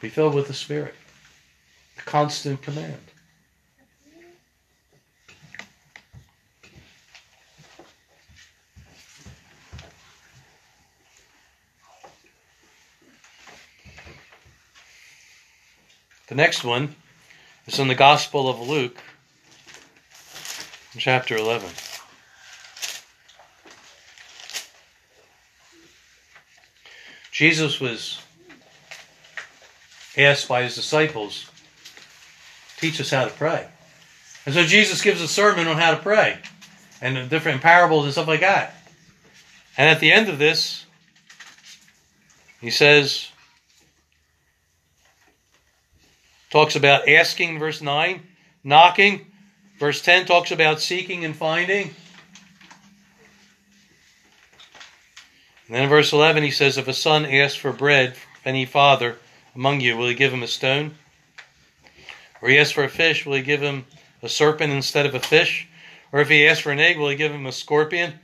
Be 0.00 0.08
filled 0.08 0.34
with 0.34 0.46
the 0.46 0.54
Spirit. 0.54 0.94
The 1.96 2.02
constant 2.02 2.62
command. 2.62 3.07
The 16.28 16.34
next 16.34 16.62
one 16.62 16.94
is 17.66 17.78
in 17.78 17.88
the 17.88 17.94
Gospel 17.94 18.50
of 18.50 18.60
Luke, 18.60 18.98
chapter 20.98 21.36
11. 21.36 21.70
Jesus 27.32 27.80
was 27.80 28.20
asked 30.18 30.48
by 30.48 30.64
his 30.64 30.74
disciples, 30.74 31.48
teach 32.76 33.00
us 33.00 33.10
how 33.10 33.24
to 33.24 33.30
pray. 33.30 33.66
And 34.44 34.54
so 34.54 34.64
Jesus 34.64 35.00
gives 35.00 35.22
a 35.22 35.28
sermon 35.28 35.66
on 35.66 35.76
how 35.76 35.92
to 35.92 36.02
pray 36.02 36.38
and 37.00 37.30
different 37.30 37.62
parables 37.62 38.04
and 38.04 38.12
stuff 38.12 38.28
like 38.28 38.40
that. 38.40 38.74
And 39.78 39.88
at 39.88 40.00
the 40.00 40.12
end 40.12 40.28
of 40.28 40.38
this, 40.38 40.84
he 42.60 42.68
says, 42.68 43.28
talks 46.50 46.76
about 46.76 47.08
asking, 47.08 47.58
verse 47.58 47.80
9, 47.80 48.22
knocking. 48.64 49.26
Verse 49.78 50.02
10 50.02 50.26
talks 50.26 50.50
about 50.50 50.80
seeking 50.80 51.24
and 51.24 51.36
finding. 51.36 51.94
And 55.66 55.76
then 55.76 55.84
in 55.84 55.88
verse 55.88 56.12
11 56.12 56.42
he 56.42 56.50
says, 56.50 56.78
If 56.78 56.88
a 56.88 56.94
son 56.94 57.26
asks 57.26 57.56
for 57.56 57.72
bread 57.72 58.16
from 58.16 58.26
any 58.44 58.64
father 58.64 59.16
among 59.54 59.80
you, 59.80 59.96
will 59.96 60.08
he 60.08 60.14
give 60.14 60.32
him 60.32 60.42
a 60.42 60.48
stone? 60.48 60.94
Or 62.40 62.48
he 62.48 62.58
asks 62.58 62.72
for 62.72 62.84
a 62.84 62.88
fish, 62.88 63.26
will 63.26 63.34
he 63.34 63.42
give 63.42 63.60
him 63.60 63.84
a 64.22 64.28
serpent 64.28 64.72
instead 64.72 65.06
of 65.06 65.14
a 65.14 65.20
fish? 65.20 65.68
Or 66.12 66.20
if 66.20 66.28
he 66.28 66.46
asks 66.46 66.62
for 66.62 66.72
an 66.72 66.78
egg, 66.78 66.98
will 66.98 67.10
he 67.10 67.16
give 67.16 67.32
him 67.32 67.46
a 67.46 67.52
scorpion? 67.52 68.14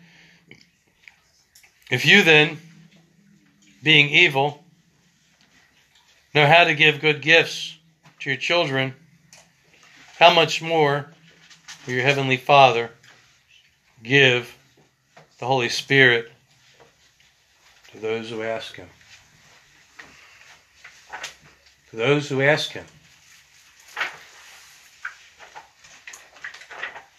If 1.91 2.07
you 2.07 2.23
then, 2.23 2.59
being 3.83 4.09
evil, 4.09 4.65
know 6.35 6.47
how 6.47 6.65
to 6.65 6.75
give 6.75 7.01
good 7.01 7.21
gifts 7.21 7.74
to 8.25 8.31
your 8.31 8.39
children, 8.39 8.95
how 10.19 10.33
much 10.33 10.63
more 10.63 11.13
will 11.87 11.93
your 11.93 12.03
heavenly 12.03 12.39
Father 12.39 12.91
give 14.03 14.57
the 15.39 15.47
Holy 15.47 15.69
Spirit 15.69 16.33
to 17.93 17.99
those 17.99 18.31
who 18.31 18.43
ask 18.43 18.77
Him? 18.77 18.89
To 21.91 21.97
those 21.97 22.31
who 22.31 22.41
ask 22.41 22.71
Him. 22.71 22.87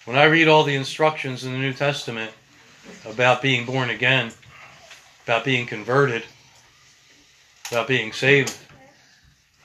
When 0.05 0.17
I 0.17 0.23
read 0.23 0.47
all 0.47 0.63
the 0.63 0.73
instructions 0.73 1.43
in 1.43 1.51
the 1.53 1.59
New 1.59 1.73
Testament 1.73 2.31
about 3.05 3.43
being 3.43 3.67
born 3.67 3.91
again, 3.91 4.31
about 5.23 5.45
being 5.45 5.67
converted, 5.67 6.23
about 7.69 7.87
being 7.87 8.11
saved, 8.11 8.57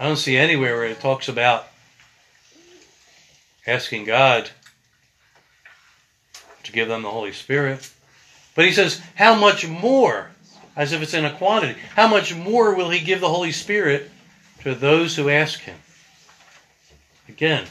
I 0.01 0.07
don't 0.07 0.17
see 0.17 0.39
anywhere 0.39 0.77
where 0.77 0.87
it 0.87 0.99
talks 0.99 1.29
about 1.29 1.69
asking 3.67 4.07
God 4.07 4.51
to 6.63 6.73
give 6.73 6.89
them 6.89 7.03
the 7.03 7.11
Holy 7.11 7.33
Spirit. 7.33 7.93
But 8.55 8.65
he 8.65 8.73
says, 8.73 9.03
how 9.15 9.35
much 9.35 9.69
more, 9.69 10.31
as 10.75 10.93
if 10.93 11.03
it's 11.03 11.13
in 11.13 11.27
a 11.27 11.37
quantity, 11.37 11.79
how 11.95 12.09
much 12.09 12.35
more 12.35 12.75
will 12.75 12.89
he 12.89 13.01
give 13.01 13.21
the 13.21 13.29
Holy 13.29 13.53
Spirit 13.53 14.11
to 14.63 14.75
those 14.75 15.17
who 15.17 15.29
ask 15.29 15.61
him? 15.61 15.77
Again, 17.29 17.67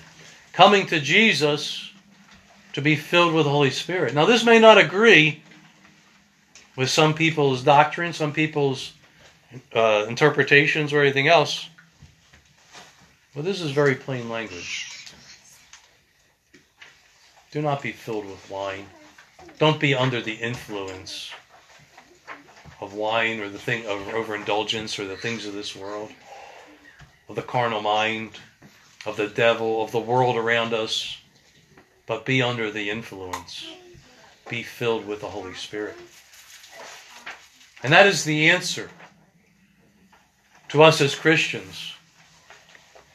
coming 0.54 0.86
to 0.86 1.00
Jesus 1.00 1.92
to 2.74 2.82
be 2.82 2.96
filled 2.96 3.34
with 3.34 3.46
the 3.46 3.52
Holy 3.52 3.72
Spirit. 3.72 4.14
Now, 4.14 4.26
this 4.26 4.46
may 4.46 4.60
not 4.60 4.78
agree 4.78 5.42
with 6.76 6.92
some 6.92 7.16
people's 7.16 7.64
doctrine, 7.64 8.14
some 8.14 8.34
people's 8.34 8.94
uh, 9.74 10.06
interpretations, 10.08 10.94
or 10.94 11.02
anything 11.02 11.28
else. 11.28 11.68
Well, 13.36 13.44
this 13.44 13.62
is 13.62 13.72
very 13.72 13.94
plain 13.94 14.28
language. 14.28 15.14
Do 17.52 17.62
not 17.62 17.84
be 17.84 17.92
filled 17.92 18.26
with 18.26 18.50
wine. 18.50 18.88
Don't 19.60 19.80
be 19.80 19.94
under 19.94 20.20
the 20.20 20.34
influence 20.34 21.32
of 22.82 22.96
wine 22.96 23.40
or 23.40 23.50
the 23.50 23.60
thing 23.60 23.86
of 23.86 24.14
overindulgence 24.14 24.98
or 24.98 25.06
the 25.06 25.16
things 25.16 25.46
of 25.46 25.54
this 25.54 25.76
world, 25.76 26.12
of 27.28 27.36
the 27.36 27.44
carnal 27.44 27.82
mind, 27.82 28.32
of 29.06 29.16
the 29.16 29.28
devil, 29.28 29.84
of 29.84 29.92
the 29.92 30.00
world 30.00 30.36
around 30.36 30.74
us, 30.74 31.18
but 32.08 32.26
be 32.26 32.42
under 32.42 32.72
the 32.72 32.90
influence. 32.90 33.70
Be 34.50 34.64
filled 34.64 35.06
with 35.06 35.22
the 35.22 35.30
Holy 35.30 35.54
Spirit. 35.54 35.96
And 37.84 37.94
that 37.94 38.08
is 38.08 38.24
the 38.24 38.50
answer 38.50 38.90
to 40.70 40.82
us 40.82 41.00
as 41.00 41.14
Christians 41.14 41.94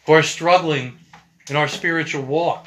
who 0.07 0.13
are 0.13 0.23
struggling 0.23 0.99
in 1.49 1.57
our 1.57 1.69
spiritual 1.69 2.23
walk. 2.23 2.67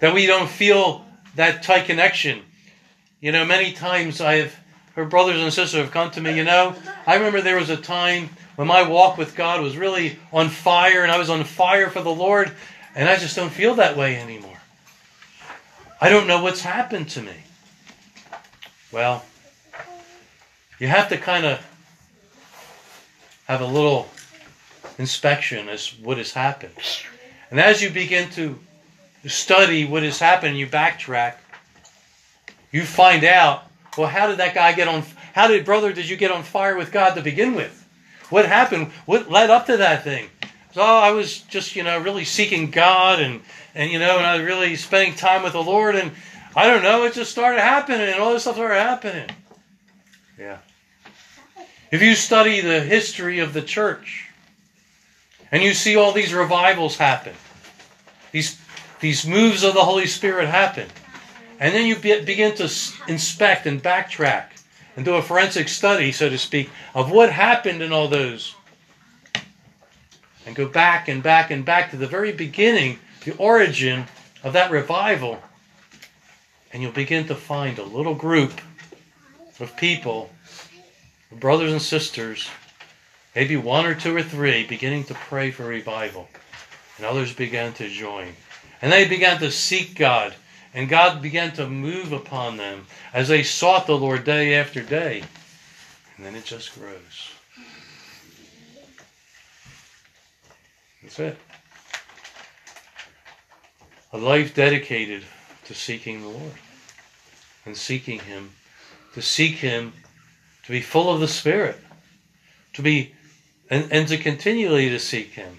That 0.00 0.14
we 0.14 0.26
don't 0.26 0.48
feel 0.48 1.04
that 1.36 1.62
tight 1.62 1.86
connection. 1.86 2.42
You 3.20 3.32
know, 3.32 3.44
many 3.44 3.72
times 3.72 4.20
I 4.20 4.36
have 4.36 4.56
heard 4.94 5.10
brothers 5.10 5.40
and 5.40 5.52
sisters 5.52 5.80
have 5.80 5.90
come 5.90 6.10
to 6.12 6.20
me, 6.20 6.36
you 6.36 6.44
know, 6.44 6.74
I 7.06 7.14
remember 7.14 7.40
there 7.40 7.56
was 7.58 7.70
a 7.70 7.76
time 7.76 8.30
when 8.56 8.66
my 8.66 8.82
walk 8.82 9.16
with 9.16 9.36
God 9.36 9.62
was 9.62 9.76
really 9.76 10.18
on 10.32 10.48
fire 10.48 11.02
and 11.02 11.12
I 11.12 11.18
was 11.18 11.30
on 11.30 11.44
fire 11.44 11.88
for 11.90 12.02
the 12.02 12.14
Lord, 12.14 12.52
and 12.94 13.08
I 13.08 13.16
just 13.16 13.36
don't 13.36 13.50
feel 13.50 13.76
that 13.76 13.96
way 13.96 14.16
anymore. 14.16 14.58
I 16.00 16.08
don't 16.08 16.26
know 16.26 16.42
what's 16.42 16.62
happened 16.62 17.08
to 17.10 17.22
me. 17.22 17.34
Well, 18.90 19.24
you 20.78 20.88
have 20.88 21.08
to 21.10 21.16
kind 21.16 21.46
of 21.46 21.64
have 23.46 23.60
a 23.60 23.66
little 23.66 24.08
inspection 25.00 25.68
as 25.68 25.98
what 25.98 26.18
has 26.18 26.32
happened. 26.32 26.74
And 27.50 27.58
as 27.58 27.82
you 27.82 27.90
begin 27.90 28.30
to 28.32 28.58
study 29.26 29.84
what 29.86 30.02
has 30.02 30.18
happened, 30.18 30.58
you 30.58 30.66
backtrack, 30.66 31.36
you 32.70 32.84
find 32.84 33.24
out, 33.24 33.64
well, 33.96 34.06
how 34.06 34.28
did 34.28 34.36
that 34.36 34.54
guy 34.54 34.72
get 34.72 34.86
on? 34.86 35.02
How 35.34 35.48
did, 35.48 35.64
brother, 35.64 35.92
did 35.92 36.08
you 36.08 36.16
get 36.16 36.30
on 36.30 36.42
fire 36.42 36.76
with 36.76 36.92
God 36.92 37.14
to 37.14 37.22
begin 37.22 37.54
with? 37.54 37.76
What 38.28 38.46
happened? 38.46 38.92
What 39.06 39.30
led 39.30 39.50
up 39.50 39.66
to 39.66 39.78
that 39.78 40.04
thing? 40.04 40.28
So 40.72 40.82
oh, 40.82 40.84
I 40.84 41.10
was 41.10 41.40
just, 41.40 41.74
you 41.74 41.82
know, 41.82 41.98
really 41.98 42.24
seeking 42.24 42.70
God 42.70 43.20
and, 43.20 43.40
and 43.74 43.90
you 43.90 43.98
know, 43.98 44.18
and 44.18 44.26
I 44.26 44.36
was 44.36 44.44
really 44.44 44.76
spending 44.76 45.16
time 45.16 45.42
with 45.42 45.54
the 45.54 45.62
Lord. 45.62 45.96
And 45.96 46.12
I 46.54 46.66
don't 46.68 46.82
know, 46.82 47.04
it 47.04 47.14
just 47.14 47.32
started 47.32 47.60
happening 47.60 48.02
and 48.02 48.20
all 48.20 48.32
this 48.32 48.42
stuff 48.42 48.54
started 48.54 48.80
happening. 48.80 49.30
Yeah. 50.38 50.58
If 51.90 52.02
you 52.02 52.14
study 52.14 52.60
the 52.60 52.80
history 52.80 53.40
of 53.40 53.52
the 53.52 53.62
church, 53.62 54.29
and 55.52 55.62
you 55.62 55.74
see 55.74 55.96
all 55.96 56.12
these 56.12 56.32
revivals 56.32 56.96
happen. 56.96 57.34
These, 58.32 58.60
these 59.00 59.26
moves 59.26 59.64
of 59.64 59.74
the 59.74 59.84
Holy 59.84 60.06
Spirit 60.06 60.48
happen. 60.48 60.88
And 61.58 61.74
then 61.74 61.86
you 61.86 61.96
be, 61.96 62.20
begin 62.24 62.54
to 62.56 62.70
inspect 63.08 63.66
and 63.66 63.82
backtrack 63.82 64.46
and 64.96 65.04
do 65.04 65.14
a 65.14 65.22
forensic 65.22 65.68
study, 65.68 66.12
so 66.12 66.28
to 66.28 66.38
speak, 66.38 66.70
of 66.94 67.10
what 67.10 67.32
happened 67.32 67.82
in 67.82 67.92
all 67.92 68.08
those. 68.08 68.54
And 70.46 70.56
go 70.56 70.66
back 70.66 71.08
and 71.08 71.22
back 71.22 71.50
and 71.50 71.64
back 71.64 71.90
to 71.90 71.96
the 71.96 72.06
very 72.06 72.32
beginning, 72.32 72.98
the 73.24 73.36
origin 73.36 74.06
of 74.42 74.54
that 74.54 74.70
revival. 74.70 75.38
And 76.72 76.82
you'll 76.82 76.92
begin 76.92 77.26
to 77.26 77.34
find 77.34 77.78
a 77.78 77.84
little 77.84 78.14
group 78.14 78.60
of 79.58 79.76
people, 79.76 80.30
brothers 81.30 81.72
and 81.72 81.82
sisters, 81.82 82.48
maybe 83.34 83.56
one 83.56 83.86
or 83.86 83.94
two 83.94 84.14
or 84.14 84.22
three, 84.22 84.66
beginning 84.66 85.04
to 85.04 85.14
pray 85.14 85.50
for 85.50 85.64
revival. 85.64 86.28
And 86.96 87.06
others 87.06 87.32
began 87.32 87.72
to 87.74 87.88
join. 87.88 88.34
And 88.82 88.92
they 88.92 89.08
began 89.08 89.38
to 89.40 89.50
seek 89.50 89.96
God. 89.96 90.34
And 90.74 90.88
God 90.88 91.20
began 91.20 91.52
to 91.54 91.68
move 91.68 92.12
upon 92.12 92.56
them 92.56 92.86
as 93.12 93.28
they 93.28 93.42
sought 93.42 93.86
the 93.86 93.96
Lord 93.96 94.24
day 94.24 94.54
after 94.54 94.82
day. 94.82 95.24
And 96.16 96.26
then 96.26 96.36
it 96.36 96.44
just 96.44 96.74
grows. 96.78 97.30
That's 101.02 101.18
it. 101.18 101.36
A 104.12 104.18
life 104.18 104.54
dedicated 104.54 105.22
to 105.64 105.74
seeking 105.74 106.22
the 106.22 106.28
Lord 106.28 106.52
and 107.64 107.76
seeking 107.76 108.18
Him, 108.18 108.50
to 109.14 109.22
seek 109.22 109.56
Him, 109.56 109.92
to 110.64 110.72
be 110.72 110.80
full 110.80 111.12
of 111.12 111.20
the 111.20 111.28
Spirit, 111.28 111.78
to 112.74 112.82
be, 112.82 113.14
and, 113.70 113.90
and 113.90 114.08
to 114.08 114.18
continually 114.18 114.90
to 114.90 114.98
seek 114.98 115.30
Him. 115.30 115.56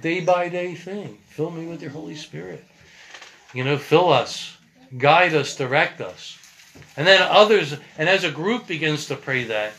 Day 0.00 0.20
by 0.20 0.48
day 0.48 0.74
thing. 0.74 1.18
Fill 1.28 1.50
me 1.50 1.66
with 1.66 1.82
your 1.82 1.90
Holy 1.90 2.14
Spirit. 2.14 2.64
You 3.52 3.64
know, 3.64 3.76
fill 3.78 4.12
us, 4.12 4.56
guide 4.96 5.34
us, 5.34 5.56
direct 5.56 6.00
us. 6.00 6.38
And 6.96 7.06
then 7.06 7.20
others, 7.22 7.74
and 7.96 8.08
as 8.08 8.24
a 8.24 8.30
group 8.30 8.66
begins 8.66 9.06
to 9.06 9.16
pray 9.16 9.44
that, 9.44 9.72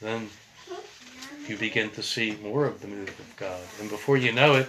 then 0.00 0.28
you 1.46 1.56
begin 1.56 1.90
to 1.90 2.02
see 2.02 2.36
more 2.42 2.66
of 2.66 2.80
the 2.80 2.88
move 2.88 3.08
of 3.08 3.36
God. 3.36 3.60
And 3.80 3.88
before 3.88 4.16
you 4.16 4.32
know 4.32 4.54
it, 4.54 4.68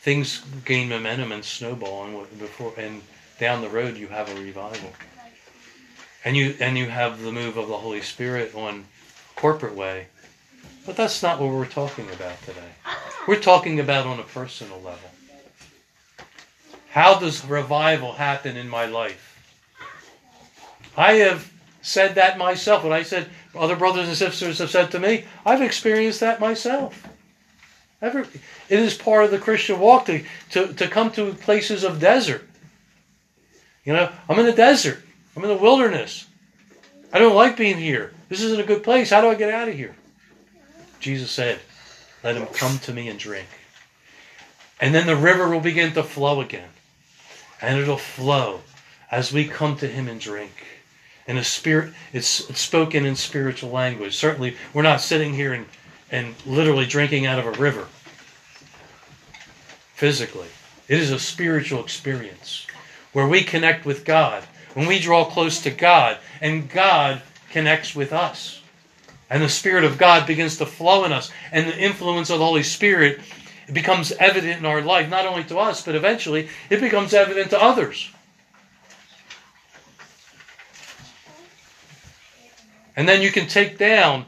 things 0.00 0.42
gain 0.64 0.88
momentum 0.88 1.32
and 1.32 1.44
snowball, 1.44 2.04
and 2.04 2.38
before 2.38 2.72
and 2.76 3.02
down 3.38 3.60
the 3.60 3.68
road 3.68 3.96
you 3.96 4.08
have 4.08 4.28
a 4.30 4.40
revival. 4.40 4.92
And 6.24 6.36
you 6.36 6.54
and 6.60 6.76
you 6.76 6.86
have 6.86 7.22
the 7.22 7.32
move 7.32 7.56
of 7.56 7.68
the 7.68 7.78
Holy 7.78 8.02
Spirit 8.02 8.54
on 8.54 8.86
corporate 9.36 9.74
way. 9.74 10.06
But 10.86 10.96
that's 10.96 11.22
not 11.22 11.40
what 11.40 11.50
we're 11.50 11.66
talking 11.66 12.08
about 12.10 12.40
today. 12.42 12.72
We're 13.28 13.40
talking 13.40 13.80
about 13.80 14.06
on 14.06 14.18
a 14.18 14.24
personal 14.24 14.78
level. 14.78 15.10
How 16.90 17.18
does 17.18 17.44
revival 17.44 18.12
happen 18.12 18.56
in 18.56 18.68
my 18.68 18.86
life? 18.86 19.26
I 20.96 21.12
have 21.14 21.52
said 21.82 22.16
that 22.16 22.38
myself. 22.38 22.82
When 22.82 22.92
I 22.92 23.02
said 23.02 23.28
other 23.54 23.76
brothers 23.76 24.08
and 24.08 24.16
sisters 24.16 24.58
have 24.58 24.70
said 24.70 24.90
to 24.90 24.98
me, 24.98 25.24
I've 25.46 25.62
experienced 25.62 26.20
that 26.20 26.40
myself. 26.40 27.06
It 28.02 28.28
is 28.68 28.94
part 28.94 29.24
of 29.24 29.30
the 29.30 29.38
Christian 29.38 29.78
walk 29.78 30.06
to, 30.06 30.24
to, 30.50 30.72
to 30.72 30.88
come 30.88 31.10
to 31.12 31.34
places 31.34 31.84
of 31.84 32.00
desert. 32.00 32.48
You 33.84 33.92
know, 33.92 34.10
I'm 34.28 34.38
in 34.38 34.46
the 34.46 34.52
desert. 34.52 34.98
I'm 35.36 35.42
in 35.42 35.50
the 35.50 35.56
wilderness. 35.56 36.26
I 37.12 37.18
don't 37.18 37.36
like 37.36 37.56
being 37.56 37.76
here. 37.76 38.12
This 38.28 38.42
isn't 38.42 38.60
a 38.60 38.64
good 38.64 38.82
place. 38.82 39.10
How 39.10 39.20
do 39.20 39.28
I 39.28 39.34
get 39.34 39.52
out 39.52 39.68
of 39.68 39.74
here? 39.74 39.94
Jesus 41.00 41.30
said, 41.30 41.60
Let 42.22 42.36
him 42.36 42.46
come 42.46 42.78
to 42.80 42.92
me 42.92 43.08
and 43.08 43.18
drink. 43.18 43.48
And 44.80 44.94
then 44.94 45.06
the 45.06 45.16
river 45.16 45.48
will 45.48 45.60
begin 45.60 45.92
to 45.94 46.02
flow 46.02 46.40
again. 46.40 46.68
And 47.60 47.78
it'll 47.78 47.98
flow 47.98 48.60
as 49.10 49.32
we 49.32 49.46
come 49.46 49.76
to 49.76 49.86
him 49.86 50.08
and 50.08 50.20
drink. 50.20 50.52
And 51.26 51.38
a 51.38 51.44
spirit, 51.44 51.92
it's, 52.12 52.48
it's 52.48 52.60
spoken 52.60 53.04
in 53.04 53.14
spiritual 53.16 53.70
language. 53.70 54.16
Certainly, 54.16 54.56
we're 54.72 54.82
not 54.82 55.00
sitting 55.00 55.34
here 55.34 55.52
and, 55.52 55.66
and 56.10 56.34
literally 56.46 56.86
drinking 56.86 57.26
out 57.26 57.38
of 57.38 57.46
a 57.46 57.60
river 57.60 57.86
physically. 59.94 60.48
It 60.88 60.98
is 60.98 61.10
a 61.10 61.18
spiritual 61.18 61.80
experience 61.84 62.66
where 63.12 63.28
we 63.28 63.42
connect 63.42 63.84
with 63.84 64.04
God, 64.04 64.42
when 64.74 64.86
we 64.86 64.98
draw 64.98 65.24
close 65.24 65.60
to 65.62 65.70
God, 65.70 66.18
and 66.40 66.70
God 66.70 67.22
connects 67.50 67.94
with 67.94 68.12
us. 68.12 68.59
And 69.30 69.42
the 69.42 69.48
Spirit 69.48 69.84
of 69.84 69.96
God 69.96 70.26
begins 70.26 70.56
to 70.56 70.66
flow 70.66 71.04
in 71.04 71.12
us, 71.12 71.30
and 71.52 71.68
the 71.68 71.78
influence 71.78 72.30
of 72.30 72.40
the 72.40 72.44
Holy 72.44 72.64
Spirit 72.64 73.20
becomes 73.72 74.10
evident 74.12 74.58
in 74.58 74.66
our 74.66 74.82
life, 74.82 75.08
not 75.08 75.24
only 75.24 75.44
to 75.44 75.58
us, 75.58 75.84
but 75.84 75.94
eventually 75.94 76.48
it 76.68 76.80
becomes 76.80 77.14
evident 77.14 77.50
to 77.50 77.62
others. 77.62 78.10
And 82.96 83.08
then 83.08 83.22
you 83.22 83.30
can 83.30 83.46
take 83.46 83.78
down 83.78 84.26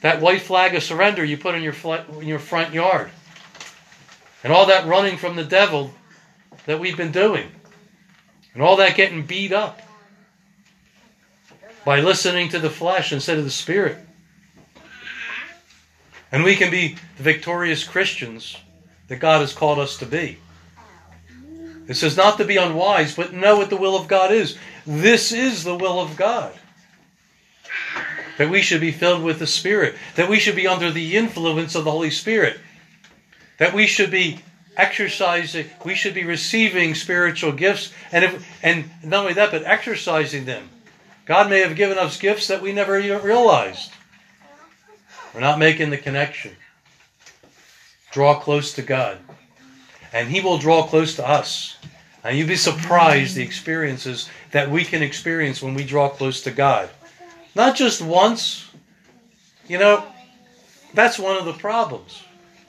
that 0.00 0.20
white 0.20 0.42
flag 0.42 0.74
of 0.74 0.82
surrender 0.82 1.24
you 1.24 1.36
put 1.36 1.54
in 1.54 1.62
your, 1.62 1.74
in 2.20 2.26
your 2.26 2.38
front 2.38 2.74
yard. 2.74 3.10
And 4.44 4.52
all 4.52 4.66
that 4.66 4.86
running 4.86 5.16
from 5.16 5.36
the 5.36 5.44
devil 5.44 5.94
that 6.66 6.78
we've 6.78 6.96
been 6.96 7.12
doing. 7.12 7.48
And 8.54 8.62
all 8.62 8.76
that 8.76 8.96
getting 8.96 9.24
beat 9.24 9.52
up 9.52 9.80
by 11.88 12.00
listening 12.00 12.50
to 12.50 12.58
the 12.58 12.68
flesh 12.68 13.14
instead 13.14 13.38
of 13.38 13.44
the 13.44 13.50
spirit. 13.50 13.96
And 16.30 16.44
we 16.44 16.54
can 16.54 16.70
be 16.70 16.96
the 17.16 17.22
victorious 17.22 17.82
Christians 17.82 18.58
that 19.06 19.20
God 19.20 19.40
has 19.40 19.54
called 19.54 19.78
us 19.78 19.96
to 19.96 20.04
be. 20.04 20.36
It 21.88 21.94
says 21.94 22.14
not 22.14 22.36
to 22.36 22.44
be 22.44 22.58
unwise, 22.58 23.16
but 23.16 23.32
know 23.32 23.56
what 23.56 23.70
the 23.70 23.78
will 23.78 23.96
of 23.96 24.06
God 24.06 24.32
is. 24.32 24.58
This 24.86 25.32
is 25.32 25.64
the 25.64 25.76
will 25.76 25.98
of 25.98 26.14
God 26.14 26.52
that 28.36 28.50
we 28.50 28.60
should 28.60 28.82
be 28.82 28.92
filled 28.92 29.22
with 29.22 29.38
the 29.38 29.46
Spirit, 29.46 29.94
that 30.16 30.28
we 30.28 30.38
should 30.38 30.56
be 30.56 30.66
under 30.66 30.90
the 30.90 31.16
influence 31.16 31.74
of 31.74 31.84
the 31.84 31.90
Holy 31.90 32.10
Spirit, 32.10 32.60
that 33.56 33.72
we 33.72 33.86
should 33.86 34.10
be 34.10 34.40
exercising, 34.76 35.64
we 35.86 35.94
should 35.94 36.12
be 36.12 36.24
receiving 36.24 36.94
spiritual 36.94 37.52
gifts, 37.52 37.94
and 38.12 38.26
if, 38.26 38.46
and 38.62 38.90
not 39.02 39.20
only 39.20 39.32
that, 39.32 39.50
but 39.50 39.64
exercising 39.64 40.44
them. 40.44 40.68
God 41.28 41.50
may 41.50 41.60
have 41.60 41.76
given 41.76 41.98
us 41.98 42.18
gifts 42.18 42.46
that 42.46 42.62
we 42.62 42.72
never 42.72 42.98
even 42.98 43.22
realized. 43.22 43.92
We're 45.34 45.42
not 45.42 45.58
making 45.58 45.90
the 45.90 45.98
connection. 45.98 46.56
Draw 48.10 48.40
close 48.40 48.72
to 48.74 48.82
God, 48.82 49.18
and 50.14 50.30
He 50.30 50.40
will 50.40 50.56
draw 50.56 50.84
close 50.84 51.16
to 51.16 51.28
us. 51.28 51.76
And 52.24 52.36
you'd 52.36 52.48
be 52.48 52.56
surprised 52.56 53.36
the 53.36 53.42
experiences 53.42 54.30
that 54.52 54.70
we 54.70 54.84
can 54.84 55.02
experience 55.02 55.62
when 55.62 55.74
we 55.74 55.84
draw 55.84 56.08
close 56.08 56.40
to 56.42 56.50
God. 56.50 56.88
Not 57.54 57.76
just 57.76 58.00
once. 58.00 58.64
You 59.68 59.78
know, 59.78 60.04
that's 60.94 61.18
one 61.18 61.36
of 61.36 61.44
the 61.44 61.52
problems. 61.52 62.22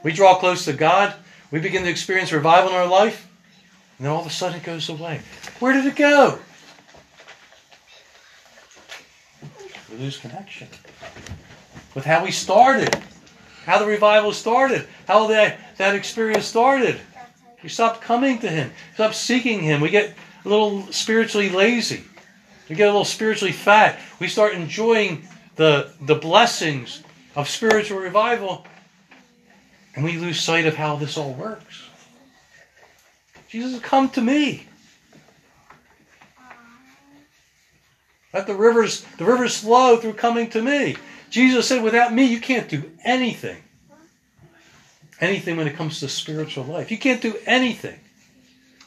We 0.03 0.11
draw 0.11 0.35
close 0.35 0.65
to 0.65 0.73
God, 0.73 1.15
we 1.49 1.61
begin 1.61 1.83
to 1.83 1.89
experience 1.89 2.33
revival 2.33 2.71
in 2.71 2.75
our 2.75 2.87
life, 2.87 3.29
and 3.97 4.05
then 4.05 4.13
all 4.13 4.19
of 4.19 4.27
a 4.27 4.29
sudden 4.29 4.59
it 4.59 4.63
goes 4.63 4.89
away. 4.89 5.21
Where 5.59 5.71
did 5.71 5.85
it 5.85 5.95
go? 5.95 6.39
Lose 9.99 10.17
connection 10.17 10.67
with 11.93 12.05
how 12.05 12.23
we 12.23 12.31
started, 12.31 12.95
how 13.65 13.79
the 13.79 13.85
revival 13.85 14.31
started, 14.31 14.87
how 15.07 15.27
that, 15.27 15.59
that 15.77 15.95
experience 15.95 16.45
started. 16.45 16.99
We 17.61 17.69
stop 17.69 18.01
coming 18.01 18.39
to 18.39 18.49
Him, 18.49 18.71
stop 18.93 19.13
seeking 19.13 19.61
Him. 19.61 19.81
We 19.81 19.89
get 19.89 20.13
a 20.45 20.49
little 20.49 20.83
spiritually 20.91 21.49
lazy. 21.49 22.03
We 22.69 22.75
get 22.75 22.85
a 22.85 22.91
little 22.91 23.05
spiritually 23.05 23.51
fat. 23.51 23.99
We 24.19 24.27
start 24.27 24.53
enjoying 24.53 25.27
the, 25.55 25.91
the 25.99 26.15
blessings 26.15 27.03
of 27.35 27.49
spiritual 27.49 27.99
revival, 27.99 28.65
and 29.95 30.05
we 30.05 30.17
lose 30.17 30.39
sight 30.39 30.65
of 30.65 30.75
how 30.75 30.95
this 30.95 31.17
all 31.17 31.33
works. 31.33 31.83
Jesus, 33.49 33.81
come 33.81 34.09
to 34.11 34.21
me. 34.21 34.68
Let 38.33 38.47
the 38.47 38.55
rivers, 38.55 39.05
the 39.17 39.25
rivers 39.25 39.57
flow 39.57 39.97
through 39.97 40.13
coming 40.13 40.49
to 40.51 40.61
me. 40.61 40.95
Jesus 41.29 41.67
said, 41.67 41.83
without 41.83 42.13
me, 42.13 42.25
you 42.25 42.39
can't 42.39 42.69
do 42.69 42.91
anything. 43.03 43.63
Anything 45.19 45.57
when 45.57 45.67
it 45.67 45.75
comes 45.75 45.99
to 45.99 46.09
spiritual 46.09 46.63
life. 46.63 46.91
You 46.91 46.97
can't 46.97 47.21
do 47.21 47.35
anything. 47.45 47.99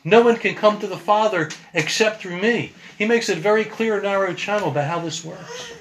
No 0.04 0.22
one 0.22 0.36
can 0.36 0.54
come 0.54 0.80
to 0.80 0.86
the 0.86 0.96
Father 0.96 1.50
except 1.74 2.22
through 2.22 2.40
me. 2.40 2.72
He 2.98 3.04
makes 3.04 3.28
it 3.28 3.38
very 3.38 3.64
clear, 3.64 4.00
narrow 4.00 4.34
channel 4.34 4.70
about 4.70 4.88
how 4.88 5.00
this 5.00 5.24
works. 5.24 5.72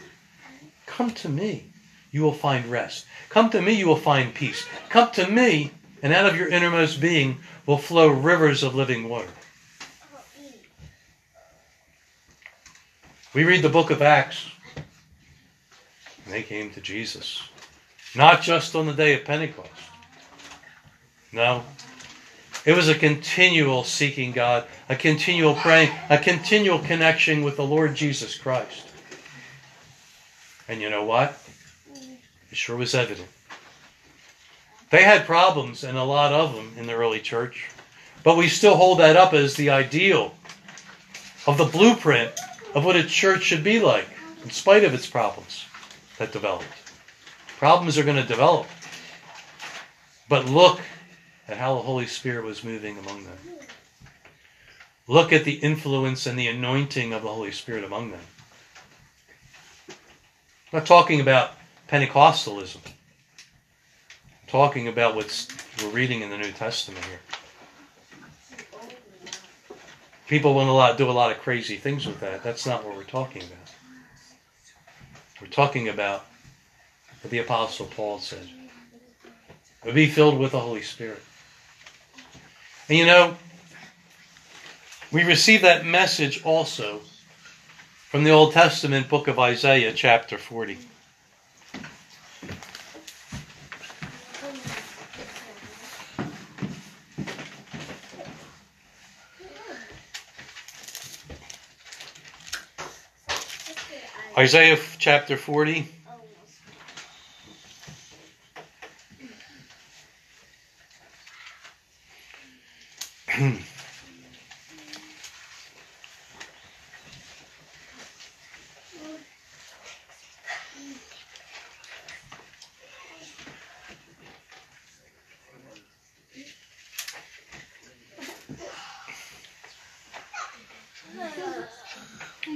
Come 0.86 1.12
to 1.12 1.30
me, 1.30 1.65
you 2.12 2.21
will 2.21 2.34
find 2.34 2.65
rest. 2.65 3.06
Come 3.30 3.50
to 3.52 3.62
me, 3.62 3.74
you 3.74 3.88
will 3.88 3.95
find 3.95 4.34
peace. 4.34 4.65
Come 4.89 5.10
to 5.12 5.28
me, 5.28 5.71
and 6.04 6.13
out 6.13 6.28
of 6.28 6.36
your 6.36 6.50
innermost 6.50 7.00
being 7.02 7.39
will 7.65 7.78
flow 7.78 8.10
rivers 8.10 8.62
of 8.62 8.76
living 8.76 9.08
water. 9.10 9.30
We 13.34 13.46
read 13.46 13.62
the 13.62 13.70
book 13.70 13.91
of 13.91 14.02
Acts. 14.02 14.52
They 16.28 16.44
came 16.44 16.70
to 16.72 16.82
Jesus. 16.82 17.41
Not 18.13 18.41
just 18.41 18.76
on 18.76 18.88
the 18.88 18.94
day 18.94 19.13
of 19.13 19.24
Pentecost. 19.24 19.70
No, 21.32 21.63
it 22.65 22.76
was 22.76 22.89
a 22.89 22.96
continual 22.96 23.86
seeking 23.86 24.34
God, 24.34 24.65
a 24.89 24.98
continual 24.98 25.56
praying, 25.56 25.91
a 26.10 26.17
continual 26.17 26.80
connection 26.80 27.41
with 27.41 27.56
the 27.56 27.63
Lord 27.65 27.96
Jesus 27.96 28.38
Christ. 28.38 28.88
And 30.67 30.82
you 30.82 30.89
know 30.89 31.06
what? 31.06 31.41
It 32.52 32.58
sure 32.58 32.76
was 32.76 32.94
evident. 32.94 33.30
They 34.89 35.04
had 35.04 35.26
problems, 35.26 35.86
and 35.86 35.98
a 35.98 36.04
lot 36.04 36.34
of 36.34 36.54
them, 36.54 36.74
in 36.78 36.86
the 36.86 36.94
early 36.94 37.22
church. 37.22 37.70
But 38.24 38.36
we 38.36 38.50
still 38.50 38.76
hold 38.76 39.00
that 39.00 39.15
up 39.15 39.34
as 39.34 39.56
the 39.56 39.70
ideal 39.70 40.36
of 41.48 41.58
the 41.58 41.65
blueprint 41.65 42.32
of 42.73 42.86
what 42.86 42.95
a 42.95 43.03
church 43.03 43.43
should 43.43 43.63
be 43.63 43.79
like, 43.79 44.07
in 44.43 44.49
spite 44.49 44.84
of 44.84 44.93
its 44.93 45.07
problems 45.07 45.65
that 46.17 46.31
developed. 46.31 46.65
Problems 47.57 47.97
are 47.97 48.03
going 48.03 48.17
to 48.17 48.27
develop. 48.27 48.67
But 50.29 50.45
look 50.45 50.79
at 51.47 51.57
how 51.57 51.75
the 51.75 51.81
Holy 51.81 52.07
Spirit 52.07 52.45
was 52.45 52.63
moving 52.63 52.97
among 52.97 53.25
them. 53.25 53.38
Look 55.07 55.34
at 55.34 55.43
the 55.43 55.55
influence 55.55 56.25
and 56.25 56.39
the 56.39 56.47
anointing 56.47 57.12
of 57.12 57.23
the 57.23 57.27
Holy 57.27 57.51
Spirit 57.51 57.84
among 57.84 58.12
them. 58.12 58.21
I'm 59.89 60.79
not 60.79 60.86
talking 60.86 61.19
about 61.19 61.51
Pentecostalism. 61.89 62.79
I'm 62.86 64.47
talking 64.47 64.88
about 64.88 65.15
what 65.15 65.47
we're 65.84 65.89
reading 65.89 66.21
in 66.21 66.29
the 66.29 66.38
New 66.38 66.51
Testament 66.51 67.03
here. 67.05 67.19
People 70.32 70.54
want 70.54 70.70
a 70.70 70.72
lot, 70.72 70.98
do 70.98 71.10
a 71.10 71.12
lot 71.12 71.30
of 71.30 71.39
crazy 71.39 71.76
things 71.76 72.08
with 72.08 72.22
that. 72.22 72.41
That's 72.41 72.65
not 72.65 72.86
what 72.86 72.96
we're 72.96 73.04
talking 73.04 73.41
about. 73.41 73.76
We're 75.41 75.48
talking 75.48 75.89
about 75.89 76.26
what 77.20 77.32
the 77.32 77.39
Apostle 77.39 77.88
Paul 77.88 78.17
said. 78.20 78.48
Be 79.94 80.08
filled 80.08 80.39
with 80.39 80.54
the 80.54 80.60
Holy 80.62 80.84
Spirit. 80.84 81.22
And 82.88 82.98
you 82.98 83.06
know, 83.06 83.36
we 85.12 85.26
receive 85.26 85.63
that 85.63 85.86
message 85.86 86.46
also 86.46 87.02
from 88.08 88.24
the 88.24 88.32
Old 88.32 88.54
Testament 88.54 89.10
book 89.10 89.28
of 89.28 89.38
Isaiah, 89.38 89.91
chapter 89.91 90.38
40. 90.38 90.78
Isaiah 104.41 104.80
chapter 104.97 105.38
40. 105.38 105.88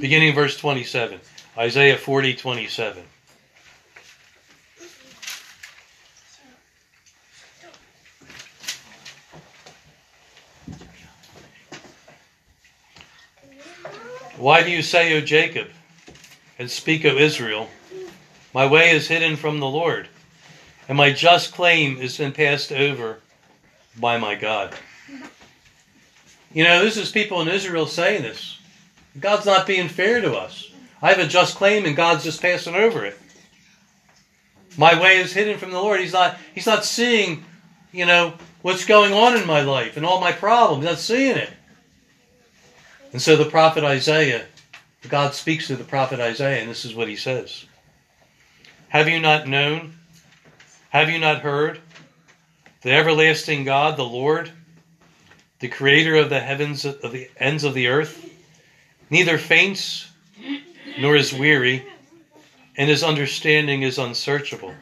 Beginning 0.02 0.34
verse 0.34 0.58
27. 0.58 1.20
Isaiah 1.58 1.98
40, 1.98 2.36
27. 2.36 3.04
Why 14.38 14.64
do 14.64 14.70
you 14.70 14.82
say, 14.82 15.18
O 15.18 15.22
Jacob, 15.22 15.70
and 16.60 16.70
speak, 16.70 17.06
O 17.06 17.16
Israel, 17.16 17.70
my 18.54 18.68
way 18.68 18.92
is 18.92 19.08
hidden 19.08 19.38
from 19.38 19.62
the 19.62 19.66
Lord, 19.66 20.10
and 20.90 20.98
my 20.98 21.14
just 21.14 21.54
claim 21.54 21.96
has 21.98 22.18
been 22.18 22.34
passed 22.34 22.74
over 22.74 23.20
by 23.98 24.18
my 24.18 24.36
God? 24.36 24.76
You 26.54 26.66
know, 26.66 26.84
this 26.84 26.98
is 26.98 27.12
people 27.14 27.40
in 27.40 27.48
Israel 27.48 27.88
saying 27.88 28.24
this. 28.24 28.60
God's 29.18 29.46
not 29.46 29.66
being 29.66 29.88
fair 29.88 30.20
to 30.20 30.34
us. 30.34 30.70
I 31.06 31.10
have 31.10 31.20
a 31.20 31.28
just 31.28 31.58
claim 31.58 31.86
and 31.86 31.96
God's 31.96 32.24
just 32.24 32.42
passing 32.42 32.74
over 32.74 33.06
it. 33.06 33.16
My 34.76 35.00
way 35.00 35.18
is 35.18 35.34
hidden 35.34 35.60
from 35.60 35.70
the 35.70 35.80
Lord. 35.80 36.00
He's 36.00 36.14
not 36.14 36.36
he's 36.56 36.66
not 36.66 36.84
seeing, 36.84 37.46
you 37.92 38.08
know, 38.08 38.34
what's 38.64 38.86
going 38.86 39.14
on 39.14 39.38
in 39.38 39.46
my 39.46 39.62
life 39.62 39.98
and 39.98 40.06
all 40.06 40.20
my 40.20 40.32
problems. 40.32 40.82
He's 40.82 40.92
not 40.92 40.98
seeing 40.98 41.38
it. 41.38 41.52
And 43.12 43.22
so 43.22 43.36
the 43.36 43.46
prophet 43.46 43.84
Isaiah, 43.84 44.48
God 45.08 45.36
speaks 45.36 45.68
to 45.68 45.76
the 45.76 45.84
prophet 45.84 46.20
Isaiah, 46.20 46.62
and 46.62 46.72
this 46.72 46.86
is 46.86 46.96
what 46.96 47.08
he 47.08 47.16
says. 47.16 47.66
Have 48.88 49.08
you 49.08 49.20
not 49.20 49.48
known? 49.48 49.94
Have 50.90 51.12
you 51.12 51.20
not 51.20 51.42
heard? 51.42 51.82
The 52.82 52.94
everlasting 52.94 53.64
God, 53.64 53.96
the 53.96 54.04
Lord, 54.04 54.52
the 55.60 55.68
creator 55.68 56.16
of 56.16 56.32
the 56.32 56.40
heavens 56.40 56.84
of 56.84 57.12
the 57.12 57.30
ends 57.38 57.64
of 57.64 57.76
the 57.76 57.90
earth, 57.90 58.28
neither 59.12 59.38
faints 59.38 60.08
nor 60.98 61.16
is 61.16 61.34
weary, 61.34 61.86
and 62.78 62.90
his 62.90 63.04
understanding 63.04 63.82
is 63.82 63.98
unsearchable. 63.98 64.74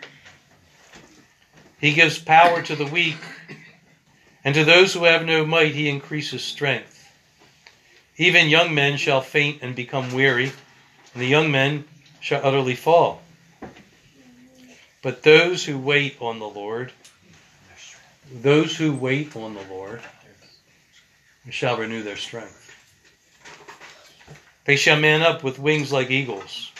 He 1.80 1.93
gives 1.93 2.17
power 2.17 2.62
to 2.62 2.76
the 2.76 2.86
weak, 2.86 3.17
and 4.43 4.56
to 4.56 4.63
those 4.63 4.93
who 4.93 5.04
have 5.04 5.26
no 5.26 5.45
might 5.45 5.76
he 5.76 5.89
increases 5.89 6.43
strength. 6.43 6.91
Even 8.17 8.47
young 8.47 8.73
men 8.73 8.97
shall 8.97 9.21
faint 9.21 9.62
and 9.62 9.76
become 9.76 10.13
weary, 10.13 10.52
and 11.13 11.21
the 11.21 11.28
young 11.28 11.52
men 11.52 11.86
shall 12.19 12.45
utterly 12.45 12.76
fall. 12.76 13.21
But 15.02 15.23
those 15.23 15.65
who 15.65 15.78
wait 15.78 16.17
on 16.21 16.39
the 16.39 16.47
Lord, 16.47 16.93
those 18.32 18.78
who 18.78 18.93
wait 18.93 19.36
on 19.36 19.56
the 19.56 19.65
Lord, 19.69 20.02
shall 21.49 21.78
renew 21.78 22.04
their 22.04 22.15
strength. 22.15 22.62
They 24.65 24.76
shall 24.76 24.99
man 24.99 25.21
up 25.21 25.43
with 25.43 25.60
wings 25.60 25.91
like 25.91 26.10
eagles. 26.10 26.71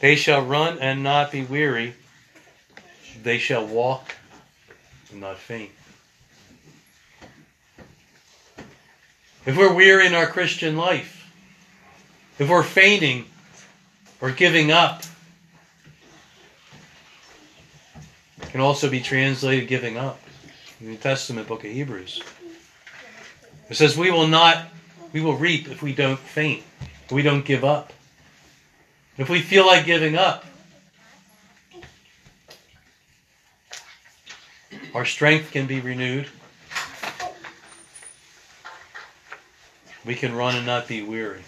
They 0.00 0.14
shall 0.16 0.42
run 0.42 0.78
and 0.78 1.02
not 1.02 1.32
be 1.32 1.42
weary. 1.42 1.94
They 3.22 3.38
shall 3.38 3.66
walk 3.66 4.14
and 5.10 5.20
not 5.20 5.38
faint. 5.38 5.70
If 9.46 9.56
we're 9.56 9.72
weary 9.72 10.06
in 10.06 10.14
our 10.14 10.26
Christian 10.26 10.76
life, 10.76 11.32
if 12.38 12.48
we're 12.48 12.62
fainting 12.62 13.24
or 14.20 14.30
giving 14.30 14.70
up, 14.70 15.02
can 18.50 18.60
also 18.60 18.90
be 18.90 19.00
translated 19.00 19.68
giving 19.68 19.96
up. 19.96 20.20
In 20.80 20.86
the 20.86 20.92
New 20.92 20.98
Testament 20.98 21.48
book 21.48 21.64
of 21.64 21.70
Hebrews. 21.70 22.22
It 23.68 23.76
says, 23.76 23.96
We 23.96 24.10
will 24.10 24.26
not, 24.26 24.66
we 25.12 25.20
will 25.20 25.36
reap 25.36 25.68
if 25.68 25.82
we 25.82 25.92
don't 25.92 26.18
faint. 26.18 26.62
We 27.10 27.22
don't 27.22 27.44
give 27.44 27.64
up. 27.64 27.92
If 29.16 29.28
we 29.28 29.40
feel 29.40 29.66
like 29.66 29.86
giving 29.86 30.16
up, 30.16 30.44
our 34.94 35.04
strength 35.04 35.50
can 35.50 35.66
be 35.66 35.80
renewed. 35.80 36.28
We 40.04 40.14
can 40.14 40.34
run 40.34 40.54
and 40.56 40.66
not 40.66 40.86
be 40.86 41.02
weary. 41.02 41.42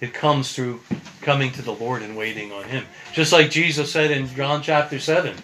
It 0.00 0.12
comes 0.12 0.52
through 0.52 0.80
coming 1.20 1.52
to 1.52 1.62
the 1.62 1.72
Lord 1.72 2.02
and 2.02 2.16
waiting 2.16 2.52
on 2.52 2.64
Him. 2.64 2.84
Just 3.12 3.32
like 3.32 3.50
Jesus 3.50 3.92
said 3.92 4.10
in 4.10 4.26
John 4.34 4.62
chapter 4.62 4.98
7 4.98 5.36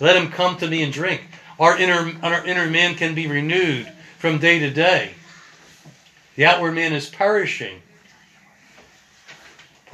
Let 0.00 0.16
him 0.16 0.30
come 0.30 0.56
to 0.56 0.66
me 0.66 0.82
and 0.82 0.92
drink. 0.92 1.22
Our 1.58 1.78
inner, 1.78 2.14
our 2.22 2.44
inner 2.44 2.68
man 2.68 2.94
can 2.94 3.14
be 3.14 3.26
renewed 3.26 3.92
from 4.18 4.38
day 4.38 4.58
to 4.58 4.70
day. 4.70 5.12
The 6.36 6.46
outward 6.46 6.72
man 6.72 6.92
is 6.92 7.08
perishing. 7.08 7.82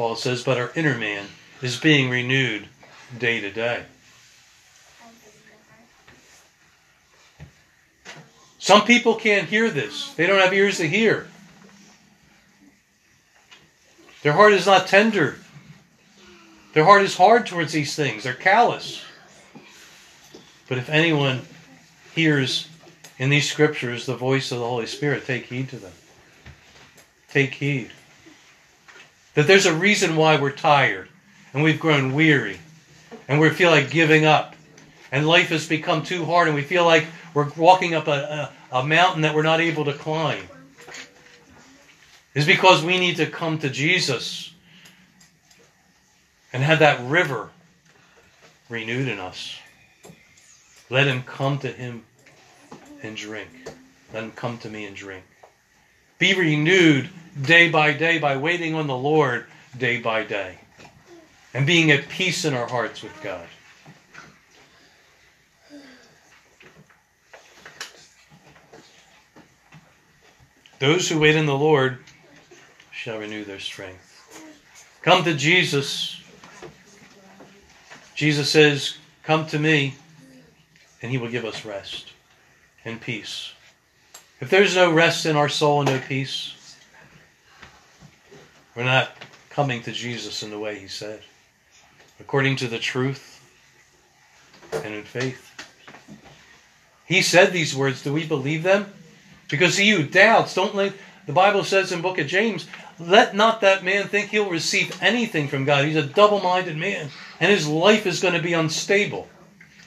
Paul 0.02 0.16
says, 0.16 0.42
but 0.42 0.58
our 0.58 0.72
inner 0.74 0.98
man 0.98 1.28
is 1.62 1.78
being 1.78 2.10
renewed 2.10 2.66
day 3.16 3.40
to 3.40 3.52
day. 3.52 3.84
Some 8.58 8.84
people 8.84 9.14
can't 9.14 9.48
hear 9.48 9.70
this. 9.70 10.12
They 10.14 10.26
don't 10.26 10.40
have 10.40 10.52
ears 10.52 10.78
to 10.78 10.88
hear. 10.88 11.28
Their 14.24 14.32
heart 14.32 14.54
is 14.54 14.66
not 14.66 14.88
tender. 14.88 15.36
Their 16.74 16.84
heart 16.84 17.02
is 17.02 17.16
hard 17.16 17.46
towards 17.46 17.70
these 17.72 17.94
things. 17.94 18.24
They're 18.24 18.34
callous. 18.34 19.04
But 20.68 20.78
if 20.78 20.90
anyone 20.90 21.42
hears 22.12 22.68
in 23.20 23.30
these 23.30 23.48
scriptures 23.48 24.06
the 24.06 24.16
voice 24.16 24.50
of 24.50 24.58
the 24.58 24.66
Holy 24.66 24.86
Spirit, 24.86 25.26
take 25.26 25.46
heed 25.46 25.68
to 25.68 25.76
them. 25.76 25.92
Take 27.28 27.54
heed. 27.54 27.92
That 29.34 29.46
there's 29.46 29.66
a 29.66 29.74
reason 29.74 30.16
why 30.16 30.40
we're 30.40 30.52
tired 30.52 31.08
and 31.54 31.62
we've 31.62 31.80
grown 31.80 32.14
weary 32.14 32.58
and 33.28 33.40
we 33.40 33.50
feel 33.50 33.70
like 33.70 33.90
giving 33.90 34.24
up 34.24 34.54
and 35.10 35.26
life 35.26 35.48
has 35.48 35.66
become 35.66 36.02
too 36.02 36.24
hard 36.24 36.48
and 36.48 36.54
we 36.54 36.62
feel 36.62 36.84
like 36.84 37.06
we're 37.34 37.50
walking 37.56 37.94
up 37.94 38.08
a, 38.08 38.50
a, 38.70 38.78
a 38.80 38.84
mountain 38.84 39.22
that 39.22 39.34
we're 39.34 39.42
not 39.42 39.60
able 39.60 39.84
to 39.86 39.92
climb. 39.92 40.44
Is 42.34 42.46
because 42.46 42.82
we 42.82 42.98
need 42.98 43.16
to 43.16 43.26
come 43.26 43.58
to 43.58 43.68
Jesus 43.68 44.54
and 46.52 46.62
have 46.62 46.78
that 46.78 47.00
river 47.00 47.50
renewed 48.68 49.08
in 49.08 49.18
us. 49.18 49.58
Let 50.88 51.06
him 51.06 51.22
come 51.22 51.58
to 51.60 51.68
him 51.68 52.04
and 53.02 53.16
drink. 53.16 53.48
Let 54.12 54.24
him 54.24 54.32
come 54.32 54.58
to 54.58 54.68
me 54.68 54.84
and 54.84 54.96
drink. 54.96 55.24
Be 56.18 56.34
renewed 56.34 57.10
day 57.40 57.70
by 57.70 57.92
day 57.92 58.18
by 58.18 58.36
waiting 58.36 58.74
on 58.74 58.86
the 58.86 58.96
Lord 58.96 59.46
day 59.76 60.00
by 60.00 60.24
day 60.24 60.58
and 61.54 61.66
being 61.66 61.90
at 61.90 62.08
peace 62.08 62.44
in 62.44 62.54
our 62.54 62.66
hearts 62.66 63.02
with 63.02 63.22
God. 63.22 63.46
Those 70.78 71.08
who 71.08 71.20
wait 71.20 71.36
in 71.36 71.46
the 71.46 71.56
Lord 71.56 71.98
shall 72.90 73.18
renew 73.18 73.44
their 73.44 73.60
strength. 73.60 74.08
Come 75.02 75.22
to 75.24 75.34
Jesus. 75.34 76.20
Jesus 78.16 78.50
says, 78.50 78.96
Come 79.22 79.46
to 79.46 79.58
me, 79.58 79.94
and 81.00 81.12
he 81.12 81.18
will 81.18 81.28
give 81.28 81.44
us 81.44 81.64
rest 81.64 82.12
and 82.84 83.00
peace. 83.00 83.52
If 84.40 84.50
there's 84.50 84.74
no 84.74 84.92
rest 84.92 85.24
in 85.24 85.36
our 85.36 85.48
soul 85.48 85.82
and 85.82 85.88
no 85.88 86.00
peace, 86.00 86.54
we're 88.74 88.84
not 88.84 89.10
coming 89.50 89.82
to 89.82 89.92
Jesus 89.92 90.42
in 90.42 90.50
the 90.50 90.58
way 90.58 90.78
he 90.78 90.88
said, 90.88 91.20
according 92.18 92.56
to 92.56 92.68
the 92.68 92.78
truth 92.78 93.38
and 94.72 94.94
in 94.94 95.04
faith. 95.04 95.48
He 97.04 97.20
said 97.20 97.52
these 97.52 97.76
words. 97.76 98.02
Do 98.02 98.12
we 98.12 98.26
believe 98.26 98.62
them? 98.62 98.86
Because 99.50 99.76
he 99.76 99.90
who 99.90 100.04
doubts, 100.04 100.54
don't 100.54 100.74
let, 100.74 100.94
the 101.26 101.34
Bible 101.34 101.64
says 101.64 101.92
in 101.92 102.00
book 102.00 102.18
of 102.18 102.26
James, 102.26 102.66
let 102.98 103.36
not 103.36 103.60
that 103.60 103.84
man 103.84 104.08
think 104.08 104.30
he'll 104.30 104.48
receive 104.48 104.96
anything 105.02 105.48
from 105.48 105.66
God. 105.66 105.84
He's 105.84 105.96
a 105.96 106.06
double 106.06 106.40
minded 106.40 106.78
man, 106.78 107.10
and 107.38 107.50
his 107.52 107.68
life 107.68 108.06
is 108.06 108.20
going 108.20 108.34
to 108.34 108.42
be 108.42 108.54
unstable. 108.54 109.28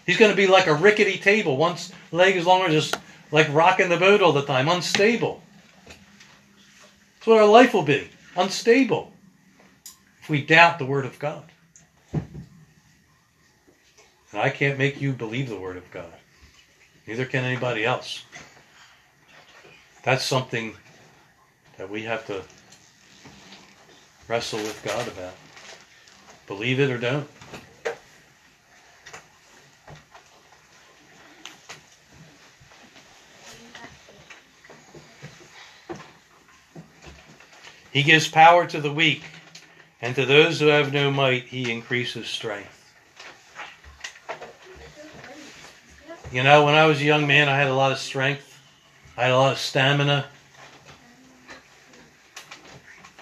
He's 0.06 0.18
going 0.18 0.30
to 0.30 0.38
be 0.38 0.46
like 0.46 0.68
a 0.68 0.76
rickety 0.76 1.18
table. 1.18 1.58
One 1.58 1.78
leg 2.12 2.36
is 2.36 2.46
longer, 2.46 2.70
just 2.70 2.96
like 3.32 3.52
rocking 3.52 3.90
the 3.90 3.98
boat 3.98 4.22
all 4.22 4.34
the 4.34 4.46
time, 4.46 4.68
unstable. 4.68 5.42
That's 5.86 7.26
what 7.26 7.40
our 7.40 7.48
life 7.48 7.74
will 7.74 7.82
be 7.82 8.10
unstable 8.36 9.14
if 10.22 10.30
we 10.30 10.42
doubt 10.42 10.80
the 10.80 10.86
Word 10.86 11.06
of 11.06 11.20
God. 11.20 11.44
And 12.14 12.24
I 14.34 14.50
can't 14.50 14.78
make 14.78 15.00
you 15.00 15.14
believe 15.14 15.50
the 15.50 15.60
Word 15.60 15.78
of 15.78 15.90
God. 15.92 16.14
Neither 17.08 17.26
can 17.26 17.44
anybody 17.44 17.86
else. 17.86 18.26
That's 20.04 20.24
something 20.24 20.76
that 21.78 21.90
we 21.90 22.04
have 22.04 22.26
to 22.28 22.44
wrestle 24.28 24.60
with 24.60 24.82
God 24.84 25.08
about. 25.08 25.34
Believe 26.48 26.80
it 26.80 26.92
or 26.92 26.98
don't. 26.98 27.28
He 37.96 38.04
gives 38.04 38.28
power 38.28 38.68
to 38.68 38.82
the 38.82 38.92
weak, 38.92 39.24
and 40.02 40.14
to 40.16 40.26
those 40.26 40.60
who 40.60 40.66
have 40.66 40.92
no 40.92 41.10
might, 41.12 41.44
he 41.44 41.72
increases 41.72 42.28
strength. 42.28 42.94
You 46.30 46.44
know, 46.44 46.66
when 46.66 46.76
I 46.76 46.88
was 46.88 47.00
a 47.00 47.06
young 47.06 47.26
man, 47.26 47.48
I 47.48 47.56
had 47.56 47.70
a 47.70 47.74
lot 47.74 47.94
of 47.94 47.98
strength, 47.98 48.60
I 49.16 49.22
had 49.22 49.32
a 49.32 49.38
lot 49.38 49.54
of 49.54 49.60
stamina. 49.60 50.26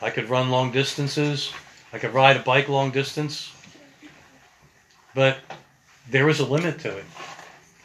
I 0.02 0.10
could 0.10 0.28
run 0.28 0.50
long 0.50 0.72
distances, 0.72 1.54
I 1.94 2.00
could 2.00 2.16
ride 2.16 2.38
a 2.38 2.40
bike 2.42 2.68
long 2.68 2.90
distance. 2.90 3.54
But 5.14 5.38
there 6.10 6.26
was 6.26 6.40
a 6.40 6.46
limit 6.48 6.80
to 6.80 6.98
it. 6.98 7.06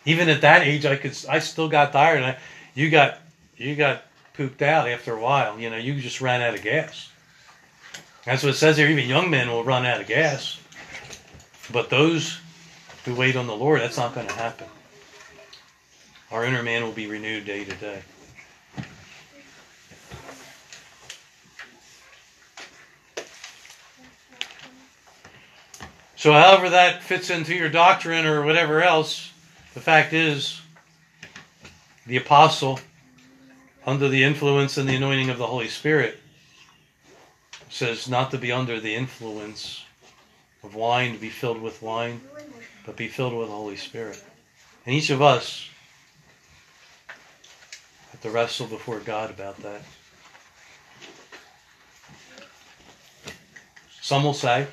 Even 0.06 0.30
at 0.30 0.40
that 0.40 0.62
age, 0.62 0.86
I 0.86 0.96
could, 0.96 1.14
I 1.28 1.40
still 1.40 1.68
got 1.68 1.92
tired. 1.92 2.16
And 2.16 2.24
I, 2.24 2.38
you 2.74 2.88
got, 2.88 3.18
you 3.58 3.76
got 3.76 4.04
pooped 4.38 4.62
out 4.62 4.88
after 4.88 5.12
a 5.12 5.20
while. 5.20 5.58
You 5.58 5.68
know, 5.68 5.76
you 5.76 6.00
just 6.00 6.20
ran 6.20 6.40
out 6.40 6.54
of 6.54 6.62
gas. 6.62 7.10
That's 8.24 8.44
what 8.44 8.50
it 8.50 8.56
says 8.56 8.76
here. 8.76 8.88
Even 8.88 9.08
young 9.08 9.30
men 9.30 9.48
will 9.48 9.64
run 9.64 9.84
out 9.84 10.00
of 10.00 10.06
gas. 10.06 10.60
But 11.72 11.90
those 11.90 12.38
who 13.04 13.16
wait 13.16 13.34
on 13.34 13.48
the 13.48 13.56
Lord, 13.56 13.80
that's 13.80 13.96
not 13.96 14.14
going 14.14 14.28
to 14.28 14.32
happen. 14.32 14.68
Our 16.30 16.44
inner 16.44 16.62
man 16.62 16.84
will 16.84 16.92
be 16.92 17.08
renewed 17.08 17.46
day 17.46 17.64
to 17.64 17.74
day. 17.74 18.02
So, 26.14 26.32
however 26.32 26.70
that 26.70 27.02
fits 27.02 27.30
into 27.30 27.56
your 27.56 27.70
doctrine 27.70 28.24
or 28.24 28.44
whatever 28.44 28.82
else, 28.82 29.32
the 29.74 29.80
fact 29.80 30.12
is, 30.12 30.60
the 32.06 32.16
apostle 32.18 32.78
under 33.88 34.06
the 34.06 34.22
influence 34.22 34.76
and 34.76 34.86
the 34.86 34.96
anointing 34.96 35.30
of 35.30 35.38
the 35.38 35.46
Holy 35.46 35.66
Spirit. 35.66 36.18
Says 37.70 38.06
not 38.06 38.30
to 38.32 38.38
be 38.38 38.52
under 38.52 38.78
the 38.78 38.94
influence 38.94 39.82
of 40.62 40.74
wine, 40.74 41.14
to 41.14 41.18
be 41.18 41.30
filled 41.30 41.62
with 41.62 41.80
wine, 41.80 42.20
but 42.84 42.96
be 42.96 43.08
filled 43.08 43.32
with 43.32 43.48
the 43.48 43.54
Holy 43.54 43.76
Spirit. 43.76 44.22
And 44.84 44.94
each 44.94 45.08
of 45.08 45.22
us 45.22 45.70
have 48.12 48.20
to 48.20 48.30
wrestle 48.30 48.66
before 48.66 49.00
God 49.00 49.30
about 49.30 49.56
that. 49.62 49.80
Some 54.02 54.22
will 54.22 54.34
say, 54.34 54.66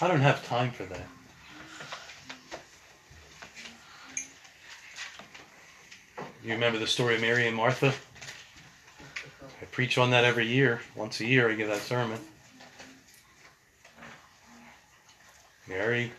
I 0.00 0.08
don't 0.08 0.20
have 0.20 0.46
time 0.46 0.70
for 0.70 0.84
that. 0.84 1.06
You 6.42 6.52
remember 6.52 6.78
the 6.78 6.86
story 6.86 7.16
of 7.16 7.20
Mary 7.20 7.46
and 7.46 7.56
Martha? 7.56 7.92
I 9.60 9.64
preach 9.66 9.98
on 9.98 10.10
that 10.10 10.24
every 10.24 10.46
year. 10.46 10.80
Once 10.94 11.20
a 11.20 11.26
year, 11.26 11.50
I 11.50 11.54
give 11.54 11.68
that 11.68 11.80
sermon. 11.80 12.18
Mary 15.68 16.12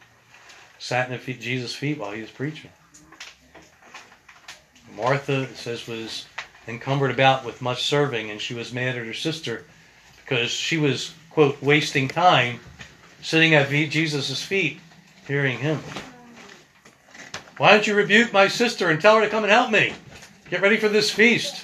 sat 0.77 1.12
at 1.12 1.23
Jesus' 1.23 1.73
feet 1.73 1.97
while 1.97 2.12
he 2.12 2.21
was 2.21 2.29
preaching. 2.29 2.69
Martha, 4.95 5.43
it 5.43 5.57
says, 5.57 5.88
was 5.88 6.25
encumbered 6.67 7.12
about 7.12 7.43
with 7.43 7.62
much 7.62 7.84
serving, 7.84 8.29
and 8.29 8.39
she 8.39 8.53
was 8.53 8.71
mad 8.71 8.95
at 8.95 9.05
her 9.05 9.13
sister 9.13 9.65
because 10.17 10.51
she 10.51 10.77
was, 10.77 11.13
quote, 11.31 11.60
wasting 11.63 12.07
time 12.07 12.60
sitting 13.23 13.55
at 13.55 13.69
Jesus' 13.69 14.41
feet 14.41 14.79
hearing 15.27 15.57
him. 15.57 15.79
Why 17.57 17.71
don't 17.71 17.88
you 17.88 17.95
rebuke 17.95 18.31
my 18.31 18.47
sister 18.47 18.89
and 18.89 19.01
tell 19.01 19.15
her 19.15 19.21
to 19.21 19.29
come 19.29 19.43
and 19.43 19.51
help 19.51 19.71
me? 19.71 19.93
Get 20.51 20.61
ready 20.61 20.75
for 20.75 20.89
this 20.89 21.09
feast. 21.09 21.63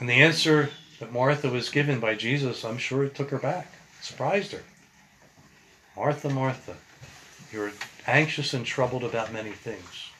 And 0.00 0.08
the 0.08 0.14
answer 0.14 0.70
that 0.98 1.12
Martha 1.12 1.48
was 1.48 1.68
given 1.68 2.00
by 2.00 2.16
Jesus, 2.16 2.64
I'm 2.64 2.76
sure 2.76 3.04
it 3.04 3.14
took 3.14 3.30
her 3.30 3.38
back, 3.38 3.72
surprised 4.00 4.50
her. 4.50 4.64
Martha, 5.94 6.28
Martha, 6.28 6.74
you're 7.52 7.70
anxious 8.08 8.52
and 8.52 8.66
troubled 8.66 9.04
about 9.04 9.32
many 9.32 9.52
things. 9.52 10.10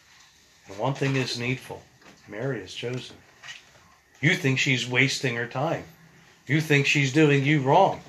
And 0.69 0.79
one 0.79 0.95
thing 0.95 1.17
is 1.17 1.37
needful 1.37 1.83
Mary 2.29 2.61
is 2.61 2.73
chosen. 2.73 3.17
You 4.21 4.37
think 4.37 4.61
she's 4.61 4.89
wasting 4.89 5.35
her 5.35 5.49
time. 5.49 5.83
You 6.47 6.61
think 6.61 6.87
she's 6.87 7.13
doing 7.13 7.43
you 7.43 7.61
wrong. 7.61 8.01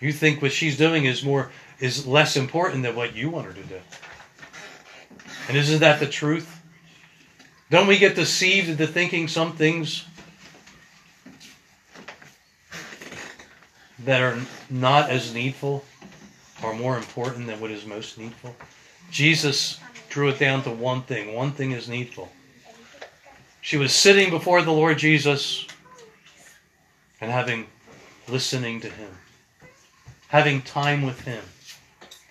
You 0.00 0.14
think 0.14 0.40
what 0.40 0.52
she's 0.52 0.78
doing 0.78 1.04
is 1.04 1.22
more 1.22 1.50
is 1.78 2.06
less 2.06 2.38
important 2.38 2.84
than 2.84 2.96
what 2.96 3.14
you 3.14 3.28
want 3.28 3.48
her 3.48 3.52
to 3.52 3.62
do. 3.64 3.80
And 5.50 5.58
isn't 5.58 5.80
that 5.80 5.98
the 5.98 6.06
truth? 6.06 6.62
Don't 7.70 7.88
we 7.88 7.98
get 7.98 8.14
deceived 8.14 8.68
into 8.68 8.86
thinking 8.86 9.26
some 9.26 9.52
things 9.52 10.04
that 14.04 14.22
are 14.22 14.38
not 14.70 15.10
as 15.10 15.34
needful 15.34 15.84
are 16.62 16.72
more 16.72 16.96
important 16.96 17.48
than 17.48 17.60
what 17.60 17.72
is 17.72 17.84
most 17.84 18.16
needful? 18.16 18.54
Jesus 19.10 19.80
drew 20.08 20.28
it 20.28 20.38
down 20.38 20.62
to 20.62 20.70
one 20.70 21.02
thing. 21.02 21.34
One 21.34 21.50
thing 21.50 21.72
is 21.72 21.88
needful. 21.88 22.30
She 23.60 23.76
was 23.76 23.92
sitting 23.92 24.30
before 24.30 24.62
the 24.62 24.70
Lord 24.70 24.98
Jesus 24.98 25.66
and 27.20 27.28
having 27.28 27.66
listening 28.28 28.82
to 28.82 28.88
him, 28.88 29.10
having 30.28 30.62
time 30.62 31.02
with 31.02 31.22
him, 31.22 31.42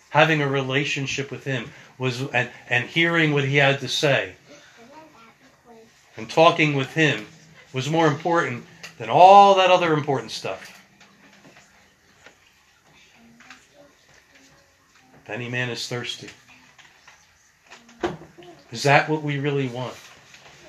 having 0.09 0.41
a 0.41 0.47
relationship 0.47 1.29
with 1.31 1.43
him, 1.43 1.69
was 1.99 2.21
and, 2.31 2.49
and 2.69 2.85
hearing 2.85 3.33
what 3.33 3.43
he 3.43 3.57
had 3.57 3.79
to 3.81 3.87
say 3.87 4.33
and 6.17 6.29
talking 6.29 6.73
with 6.73 6.93
him 6.95 7.27
was 7.71 7.89
more 7.89 8.07
important 8.07 8.65
than 8.97 9.09
all 9.09 9.55
that 9.55 9.69
other 9.69 9.93
important 9.93 10.31
stuff. 10.31 10.75
If 15.23 15.29
any 15.29 15.47
man 15.47 15.69
is 15.69 15.87
thirsty, 15.87 16.29
is 18.71 18.83
that 18.83 19.07
what 19.07 19.23
we 19.23 19.37
really 19.39 19.67
want? 19.67 19.95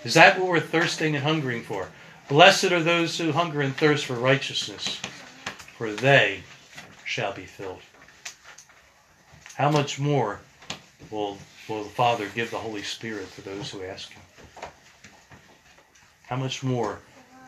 Is 0.04 0.14
that 0.14 0.38
what 0.38 0.48
we're 0.48 0.60
thirsting 0.60 1.16
and 1.16 1.24
hungering 1.24 1.62
for? 1.62 1.88
Blessed 2.28 2.70
are 2.70 2.82
those 2.82 3.18
who 3.18 3.32
hunger 3.32 3.60
and 3.60 3.76
thirst 3.76 4.06
for 4.06 4.14
righteousness, 4.14 5.00
for 5.76 5.92
they 5.92 6.42
shall 7.04 7.32
be 7.32 7.44
filled. 7.44 7.82
How 9.54 9.68
much 9.68 9.98
more 9.98 10.40
will, 11.08 11.38
will 11.68 11.84
the 11.84 11.90
Father 11.90 12.28
give 12.28 12.50
the 12.50 12.58
Holy 12.60 12.82
Spirit 12.82 13.32
to 13.32 13.42
those 13.42 13.70
who 13.70 13.82
ask 13.82 14.12
Him? 14.12 14.22
How 16.26 16.36
much 16.36 16.62
more 16.62 17.00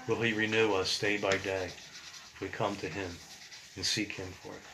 will 0.06 0.22
He 0.22 0.32
renew 0.32 0.74
us 0.74 0.98
day 0.98 1.18
by 1.18 1.38
day 1.38 1.74
if 2.34 2.40
we 2.40 2.48
come 2.48 2.76
to 2.76 2.88
Him 2.88 3.18
and 3.76 3.84
seek 3.86 4.12
Him 4.12 4.32
for 4.42 4.56
it? 4.56 4.71